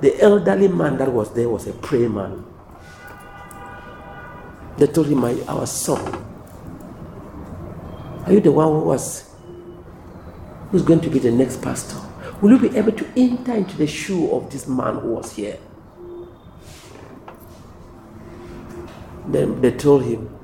The 0.00 0.20
elderly 0.20 0.68
man 0.68 0.98
that 0.98 1.10
was 1.12 1.32
there 1.34 1.48
was 1.48 1.66
a 1.66 1.72
prayer 1.72 2.08
man. 2.08 2.44
They 4.76 4.86
told 4.86 5.08
him, 5.08 5.24
Our 5.24 5.66
son 5.66 6.24
are 8.26 8.32
you 8.32 8.40
the 8.40 8.52
one 8.52 8.68
who 8.68 8.80
was 8.80 9.24
who's 10.70 10.82
going 10.82 11.00
to 11.00 11.08
be 11.10 11.18
the 11.18 11.30
next 11.30 11.62
pastor? 11.62 12.07
Will 12.40 12.52
you 12.52 12.68
be 12.68 12.76
able 12.76 12.92
to 12.92 13.06
enter 13.16 13.54
into 13.54 13.76
the 13.76 13.86
shoe 13.86 14.30
of 14.32 14.50
this 14.50 14.66
man 14.68 14.96
who 14.96 15.14
was 15.14 15.34
here? 15.34 15.58
Then 19.26 19.60
they 19.60 19.72
told 19.72 20.04
him, 20.04 20.34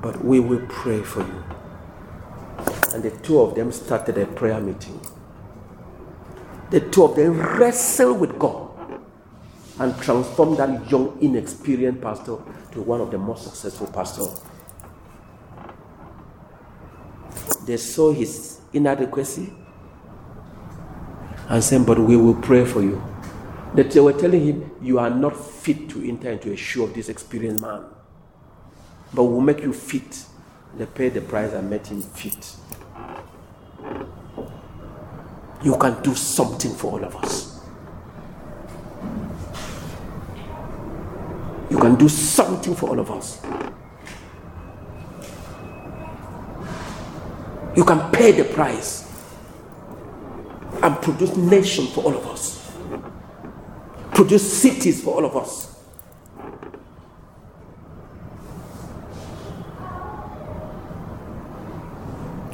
But 0.00 0.24
we 0.24 0.40
will 0.40 0.66
pray 0.68 1.02
for 1.02 1.20
you. 1.20 1.44
And 2.94 3.02
the 3.02 3.10
two 3.22 3.40
of 3.40 3.54
them 3.54 3.70
started 3.72 4.18
a 4.18 4.26
prayer 4.26 4.60
meeting. 4.60 5.00
The 6.70 6.80
two 6.80 7.04
of 7.04 7.16
them 7.16 7.38
wrestled 7.38 8.20
with 8.20 8.38
God 8.38 8.70
and 9.78 9.96
transformed 10.00 10.56
that 10.58 10.90
young, 10.90 11.16
inexperienced 11.20 12.00
pastor 12.00 12.38
to 12.72 12.82
one 12.82 13.00
of 13.00 13.10
the 13.10 13.18
most 13.18 13.44
successful 13.44 13.86
pastors 13.88 14.40
they 17.66 17.76
saw 17.76 18.12
his 18.12 18.60
inadequacy 18.72 19.52
and 21.52 21.62
said, 21.62 21.84
But 21.84 21.98
we 21.98 22.16
will 22.16 22.34
pray 22.34 22.64
for 22.64 22.80
you. 22.82 23.00
That 23.74 23.90
they 23.90 24.00
were 24.00 24.14
telling 24.14 24.44
him, 24.44 24.70
You 24.80 24.98
are 24.98 25.10
not 25.10 25.36
fit 25.36 25.90
to 25.90 26.08
enter 26.08 26.30
into 26.30 26.50
a 26.50 26.56
shoe 26.56 26.82
of 26.82 26.94
this 26.94 27.10
experienced 27.10 27.62
man. 27.62 27.84
But 29.12 29.24
we'll 29.24 29.42
make 29.42 29.60
you 29.60 29.74
fit. 29.74 30.24
They 30.78 30.86
paid 30.86 31.12
the 31.12 31.20
price 31.20 31.52
and 31.52 31.68
made 31.68 31.86
him 31.86 32.00
fit. 32.00 32.56
You 35.62 35.76
can 35.76 36.02
do 36.02 36.14
something 36.14 36.72
for 36.72 36.92
all 36.92 37.04
of 37.04 37.14
us. 37.16 37.60
You 41.70 41.78
can 41.78 41.96
do 41.96 42.08
something 42.08 42.74
for 42.74 42.88
all 42.88 42.98
of 42.98 43.10
us. 43.10 43.42
You 47.76 47.84
can 47.84 48.10
pay 48.10 48.32
the 48.32 48.44
price 48.44 49.11
produce 51.02 51.36
nations 51.36 51.90
for 51.92 52.04
all 52.04 52.16
of 52.16 52.26
us. 52.28 52.72
Produce 54.14 54.52
cities 54.52 55.02
for 55.02 55.14
all 55.16 55.24
of 55.24 55.36
us. 55.36 55.66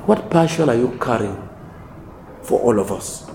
What 0.07 0.31
passion 0.31 0.71
are 0.71 0.75
you 0.75 0.97
carrying 0.99 1.37
for 2.43 2.59
all 2.61 2.81
of 2.81 2.91
us? 2.91 3.27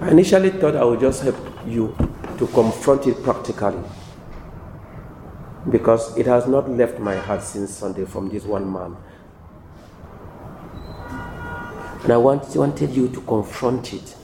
I 0.00 0.10
initially 0.10 0.50
thought 0.50 0.76
I 0.76 0.84
would 0.84 1.00
just 1.00 1.22
help 1.22 1.36
you 1.66 1.94
to 2.38 2.46
confront 2.46 3.06
it 3.06 3.22
practically 3.22 3.82
because 5.70 6.16
it 6.16 6.26
has 6.26 6.46
not 6.46 6.70
left 6.70 6.98
my 6.98 7.16
heart 7.16 7.42
since 7.42 7.70
Sunday 7.70 8.04
from 8.04 8.28
this 8.28 8.44
one 8.44 8.70
man. 8.70 8.96
And 12.02 12.12
I 12.12 12.16
want, 12.18 12.54
wanted 12.54 12.90
you 12.90 13.08
to 13.08 13.20
confront 13.22 13.94
it 13.94 14.14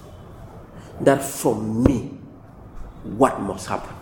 that 1.01 1.23
from 1.23 1.83
me, 1.83 2.19
what 3.05 3.41
must 3.41 3.67
happen? 3.69 3.95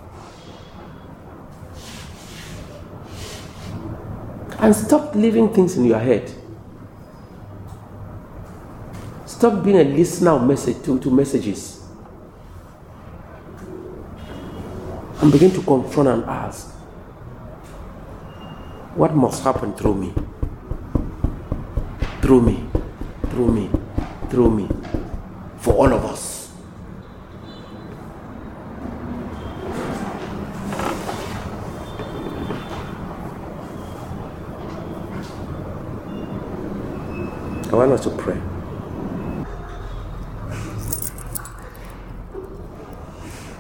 And 4.59 4.75
stop 4.75 5.15
leaving 5.15 5.55
things 5.55 5.77
in 5.77 5.85
your 5.85 6.01
head. 6.01 6.33
Stop 9.27 9.63
being 9.63 9.77
a 9.77 9.85
listener 9.85 10.33
of 10.33 10.45
message 10.45 10.83
to, 10.83 10.99
to 10.99 11.11
messages. 11.13 11.87
And 15.21 15.31
begin 15.31 15.53
to 15.53 15.63
confront 15.63 16.09
and 16.09 16.25
ask, 16.25 16.75
what 18.99 19.15
must 19.15 19.45
happen 19.45 19.73
through 19.75 19.95
me? 19.95 20.13
Through 22.21 22.43
me, 22.43 22.67
through 23.31 23.53
me, 23.53 23.71
through 24.29 24.51
me, 24.51 24.69
for 25.59 25.75
all 25.75 25.93
of 25.95 26.05
us. 26.05 26.51
I 37.71 37.77
want 37.79 37.93
us 37.93 38.03
to 38.03 38.11
pray. 38.19 38.41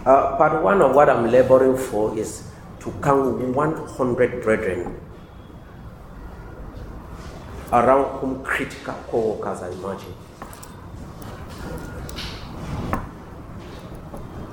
Uh, 0.04 0.34
part 0.36 0.60
one 0.64 0.82
of 0.82 0.96
what 0.96 1.08
I'm 1.08 1.30
laboring 1.30 1.76
for 1.76 2.18
is 2.18 2.42
to 2.80 2.90
count 3.00 3.38
100 3.38 4.42
brethren 4.42 4.98
around 7.72 8.18
whom 8.18 8.42
critical 8.42 8.94
co-workers 9.08 9.62
are 9.62 9.70
emerging. 9.70 10.14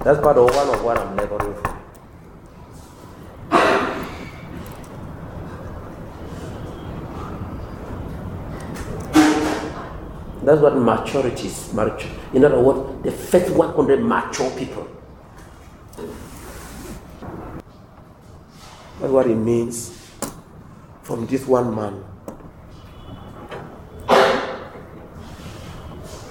That's 0.04 0.20
part 0.20 0.38
of 0.38 0.54
one 0.54 0.70
of 0.70 0.84
what 0.84 0.98
I'm 1.00 1.16
laboring 1.16 1.56
for. 1.56 1.76
That's 10.44 10.62
what 10.62 10.78
maturity 10.78 11.48
is. 11.48 11.74
Mature. 11.74 12.12
In 12.34 12.46
other 12.46 12.60
words, 12.60 13.04
the 13.04 13.12
first 13.12 13.50
100 13.50 14.04
mature 14.04 14.52
people. 14.52 14.88
That's 19.00 19.12
what 19.12 19.26
it 19.28 19.36
means 19.36 19.90
from 21.02 21.26
this 21.26 21.48
one 21.48 21.76
man. 21.76 22.04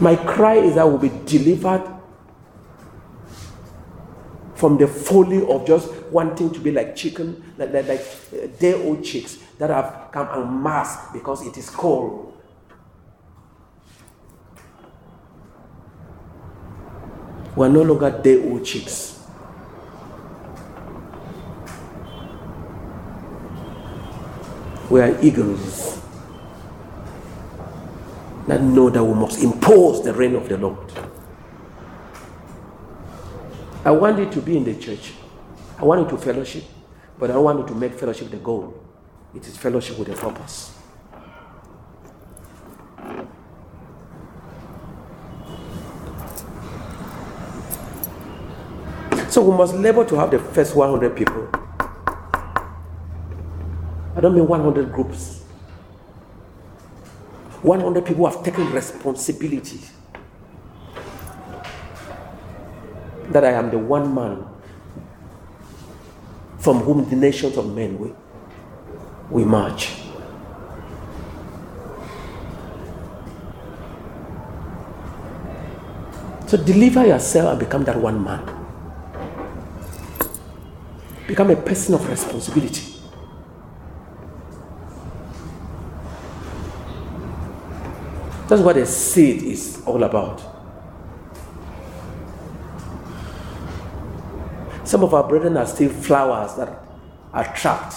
My 0.00 0.16
cry 0.16 0.56
is 0.56 0.74
that 0.74 0.86
we'll 0.86 0.98
be 0.98 1.12
delivered 1.24 1.90
from 4.54 4.76
the 4.78 4.86
folly 4.88 5.46
of 5.46 5.66
just 5.66 5.92
wanting 6.10 6.52
to 6.52 6.60
be 6.60 6.70
like 6.70 6.96
chicken, 6.96 7.54
like, 7.58 7.72
like, 7.72 7.88
like 7.88 8.00
uh, 8.32 8.46
day 8.58 8.74
old 8.74 9.04
chicks 9.04 9.38
that 9.58 9.70
have 9.70 10.08
come 10.10 10.28
en 10.28 10.62
masse 10.62 11.12
because 11.12 11.46
it 11.46 11.56
is 11.56 11.70
cold. 11.70 12.32
We're 17.56 17.68
no 17.68 17.82
longer 17.82 18.10
day 18.22 18.42
old 18.50 18.64
chicks. 18.64 19.20
We 24.90 25.00
are 25.00 25.18
eagles 25.22 26.03
that 28.46 28.60
know 28.60 28.90
that 28.90 29.02
we 29.02 29.14
must 29.14 29.42
impose 29.42 30.04
the 30.04 30.12
reign 30.12 30.34
of 30.34 30.48
the 30.48 30.58
Lord. 30.58 30.92
I 33.84 33.90
want 33.90 34.18
you 34.18 34.30
to 34.30 34.40
be 34.40 34.56
in 34.56 34.64
the 34.64 34.74
church. 34.74 35.12
I 35.78 35.84
want 35.84 36.02
you 36.02 36.16
to 36.16 36.22
fellowship, 36.22 36.64
but 37.18 37.30
I 37.30 37.36
want 37.36 37.60
you 37.60 37.66
to 37.66 37.74
make 37.74 37.94
fellowship 37.94 38.30
the 38.30 38.38
goal. 38.38 38.74
It 39.34 39.46
is 39.46 39.56
fellowship 39.56 39.98
with 39.98 40.08
a 40.08 40.14
purpose. 40.14 40.78
So 49.28 49.42
we 49.42 49.56
must 49.56 49.74
labor 49.74 50.04
to 50.04 50.14
have 50.16 50.30
the 50.30 50.38
first 50.38 50.76
100 50.76 51.16
people. 51.16 51.48
I 54.16 54.20
don't 54.20 54.34
mean 54.34 54.46
100 54.46 54.92
groups. 54.92 55.43
100 57.64 58.04
people 58.04 58.28
have 58.28 58.44
taken 58.44 58.70
responsibility 58.72 59.80
that 63.30 63.42
I 63.42 63.52
am 63.52 63.70
the 63.70 63.78
one 63.78 64.14
man 64.14 64.44
from 66.58 66.80
whom 66.80 67.08
the 67.08 67.16
nations 67.16 67.56
of 67.56 67.74
men 67.74 67.98
we, 67.98 68.12
we 69.30 69.44
march. 69.46 69.88
So 76.46 76.58
deliver 76.58 77.06
yourself 77.06 77.52
and 77.52 77.58
become 77.58 77.84
that 77.84 77.96
one 77.98 78.22
man. 78.22 78.44
Become 81.26 81.50
a 81.50 81.56
person 81.56 81.94
of 81.94 82.06
responsibility. 82.06 82.93
That's 88.46 88.60
what 88.60 88.76
a 88.76 88.86
seed 88.86 89.42
is 89.42 89.82
all 89.86 90.02
about. 90.04 90.42
Some 94.84 95.02
of 95.02 95.14
our 95.14 95.26
brethren 95.26 95.56
are 95.56 95.66
still 95.66 95.88
flowers 95.88 96.54
that 96.56 96.68
are 97.32 97.56
trapped. 97.56 97.96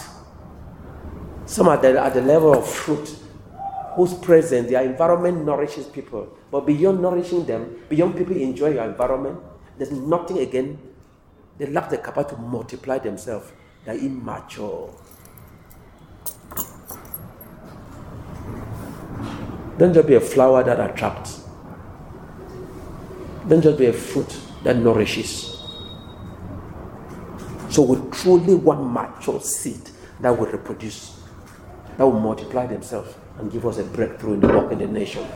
Some 1.46 1.68
are 1.68 1.76
at 1.86 2.14
the 2.14 2.22
level 2.22 2.58
of 2.58 2.68
fruit 2.68 3.18
whose 3.96 4.14
presence, 4.14 4.70
their 4.70 4.84
environment 4.84 5.44
nourishes 5.44 5.88
people. 5.88 6.30
But 6.50 6.66
beyond 6.66 7.02
nourishing 7.02 7.46
them, 7.46 7.78
beyond 7.90 8.16
people 8.16 8.38
enjoy 8.38 8.70
your 8.70 8.86
environment, 8.86 9.40
there's 9.78 9.92
nothing 9.92 10.38
again. 10.40 10.80
They 11.58 11.66
lack 11.66 11.90
the 11.90 11.98
capacity 11.98 12.36
to 12.36 12.42
multiply 12.42 13.00
themselves. 13.00 13.52
They're 13.84 13.98
immature. 13.98 14.94
Don't 19.78 19.94
just 19.94 20.08
be 20.08 20.16
a 20.16 20.20
flower 20.20 20.64
that 20.64 20.80
attracts. 20.80 21.44
Don't 23.48 23.62
just 23.62 23.78
be 23.78 23.86
a 23.86 23.94
fruit 23.94 24.36
that 24.64 24.76
nourishes. 24.76 25.64
So 27.70 27.84
we 27.84 28.12
truly 28.12 28.56
want 28.56 28.92
mature 28.92 29.40
seed 29.40 29.82
that 30.22 30.32
will 30.38 30.48
reproduce, 30.48 31.22
that 31.98 32.04
will 32.06 32.20
multiply 32.20 32.66
themselves 32.66 33.14
and 33.38 33.52
give 33.52 33.66
us 33.68 33.78
a 33.78 33.84
breakthrough 33.84 34.34
in 34.34 34.40
the 34.40 34.48
work 34.48 34.72
in 34.72 34.80
the 34.80 34.88
nation. 34.88 35.28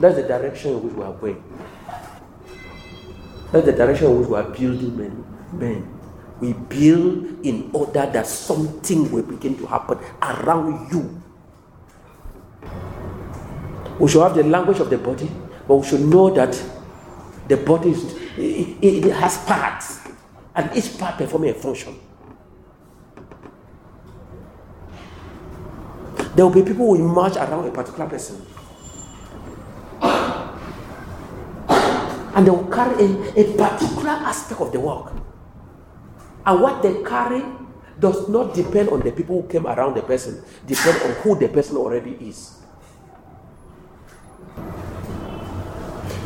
That's 0.00 0.16
the 0.16 0.24
direction 0.26 0.72
in 0.72 0.82
which 0.82 0.94
we 0.94 1.04
are 1.04 1.12
going. 1.12 1.42
That's 3.52 3.66
the 3.66 3.72
direction 3.72 4.10
in 4.10 4.20
which 4.20 4.28
we 4.28 4.36
are 4.36 4.42
building 4.42 4.96
men. 4.96 5.24
men. 5.52 6.00
We 6.40 6.52
build 6.52 7.46
in 7.46 7.70
order 7.72 8.10
that 8.10 8.26
something 8.26 9.10
will 9.12 9.22
begin 9.22 9.56
to 9.58 9.66
happen 9.66 9.98
around 10.20 10.92
you 10.92 11.22
we 13.98 14.08
should 14.08 14.22
have 14.22 14.34
the 14.34 14.42
language 14.42 14.80
of 14.80 14.90
the 14.90 14.98
body, 14.98 15.30
but 15.68 15.76
we 15.76 15.86
should 15.86 16.00
know 16.00 16.30
that 16.30 16.60
the 17.48 17.56
body 17.56 17.90
is, 17.90 18.14
it, 18.36 19.04
it 19.06 19.12
has 19.12 19.38
parts, 19.44 20.00
and 20.54 20.70
each 20.76 20.98
part 20.98 21.16
performing 21.16 21.50
a 21.50 21.54
function. 21.54 21.98
There 26.34 26.44
will 26.44 26.52
be 26.54 26.62
people 26.62 26.96
who 26.96 27.06
march 27.06 27.36
around 27.36 27.68
a 27.68 27.70
particular 27.70 28.08
person. 28.08 28.44
And 32.36 32.44
they 32.44 32.50
will 32.50 32.66
carry 32.66 33.04
a, 33.04 33.40
a 33.40 33.56
particular 33.56 34.10
aspect 34.10 34.60
of 34.60 34.72
the 34.72 34.80
work. 34.80 35.12
And 36.44 36.60
what 36.60 36.82
they 36.82 37.00
carry 37.04 37.44
does 38.00 38.28
not 38.28 38.54
depend 38.54 38.88
on 38.88 39.00
the 39.00 39.12
people 39.12 39.42
who 39.42 39.48
came 39.48 39.66
around 39.68 39.94
the 39.94 40.02
person, 40.02 40.42
depend 40.66 41.00
on 41.02 41.12
who 41.22 41.38
the 41.38 41.48
person 41.48 41.76
already 41.76 42.12
is. 42.20 42.63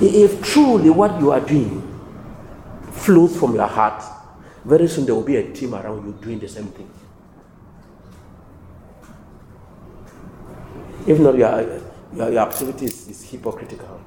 If 0.01 0.43
truly 0.43 0.91
what 0.91 1.19
you 1.21 1.33
are 1.33 1.41
doing 1.41 1.83
flows 2.93 3.37
from 3.37 3.55
your 3.55 3.67
heart, 3.67 4.03
very 4.65 4.87
soon 4.87 5.07
there 5.07 5.15
will 5.15 5.23
be 5.23 5.37
a 5.37 5.53
team 5.53 5.75
around 5.75 6.07
you 6.07 6.13
doing 6.21 6.39
the 6.39 6.49
same 6.49 6.67
thing. 6.67 6.89
If 11.07 11.19
not, 11.19 11.37
your, 11.37 11.81
your, 12.15 12.33
your 12.33 12.39
activity 12.43 12.85
is, 12.87 13.09
is 13.09 13.23
hypocritical. 13.31 14.01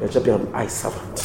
You're 0.00 0.08
just 0.08 0.24
being 0.24 0.40
an 0.40 0.54
eye 0.54 0.66
servant. 0.66 1.20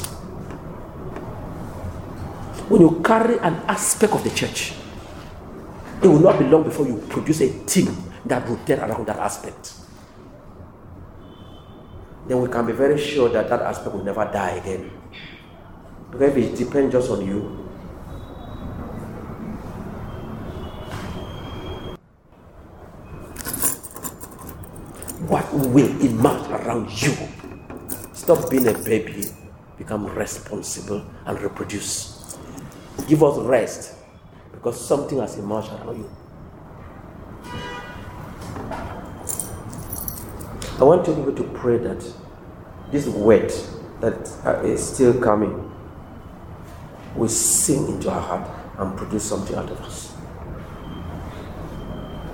When 2.70 2.82
you 2.82 3.02
carry 3.04 3.40
an 3.40 3.56
aspect 3.68 4.14
of 4.14 4.24
the 4.24 4.30
church, 4.30 4.74
it 6.04 6.08
will 6.08 6.20
not 6.20 6.38
be 6.38 6.46
long 6.46 6.64
before 6.64 6.86
you 6.86 6.98
produce 7.10 7.42
a 7.42 7.66
team 7.66 7.88
that 8.26 8.48
will 8.48 8.56
rotate 8.58 8.80
around 8.80 9.08
that 9.08 9.18
aspect. 9.18 9.74
Then 12.28 12.42
we 12.42 12.50
can 12.50 12.66
be 12.66 12.74
very 12.74 13.00
sure 13.00 13.30
that 13.30 13.48
that 13.50 13.62
aspect 13.62 13.96
will 13.96 14.04
never 14.04 14.26
die 14.26 14.52
again. 14.52 14.92
Because 16.12 16.36
if 16.36 16.38
it 16.38 16.58
depends 16.58 16.92
just 16.94 17.10
on 17.10 17.26
you, 17.26 17.40
what 25.28 25.54
will 25.54 26.02
emerge 26.02 26.50
around 26.50 27.02
you? 27.02 27.16
Stop 28.14 28.50
being 28.50 28.68
a 28.68 28.74
baby, 28.74 29.24
become 29.78 30.06
responsible 30.08 31.06
and 31.26 31.42
reproduce. 31.42 32.38
Give 33.08 33.24
us 33.24 33.38
rest 33.40 33.96
because 34.52 34.86
something 34.86 35.20
has 35.20 35.38
emerged 35.38 35.72
around 35.72 35.98
you. 35.98 36.17
I 40.80 40.84
want 40.84 41.08
you 41.08 41.34
to 41.36 41.44
pray 41.56 41.78
that 41.78 42.14
this 42.92 43.08
word 43.08 43.52
that 44.00 44.30
uh, 44.46 44.78
still 44.78 45.20
coming 45.20 45.74
will 47.16 47.30
sink 47.30 47.90
into 47.90 48.12
our 48.12 48.22
heart 48.22 48.50
and 48.78 48.96
produce 48.96 49.24
something 49.24 49.56
out 49.56 49.72
of 49.72 49.82
us. 49.82 50.17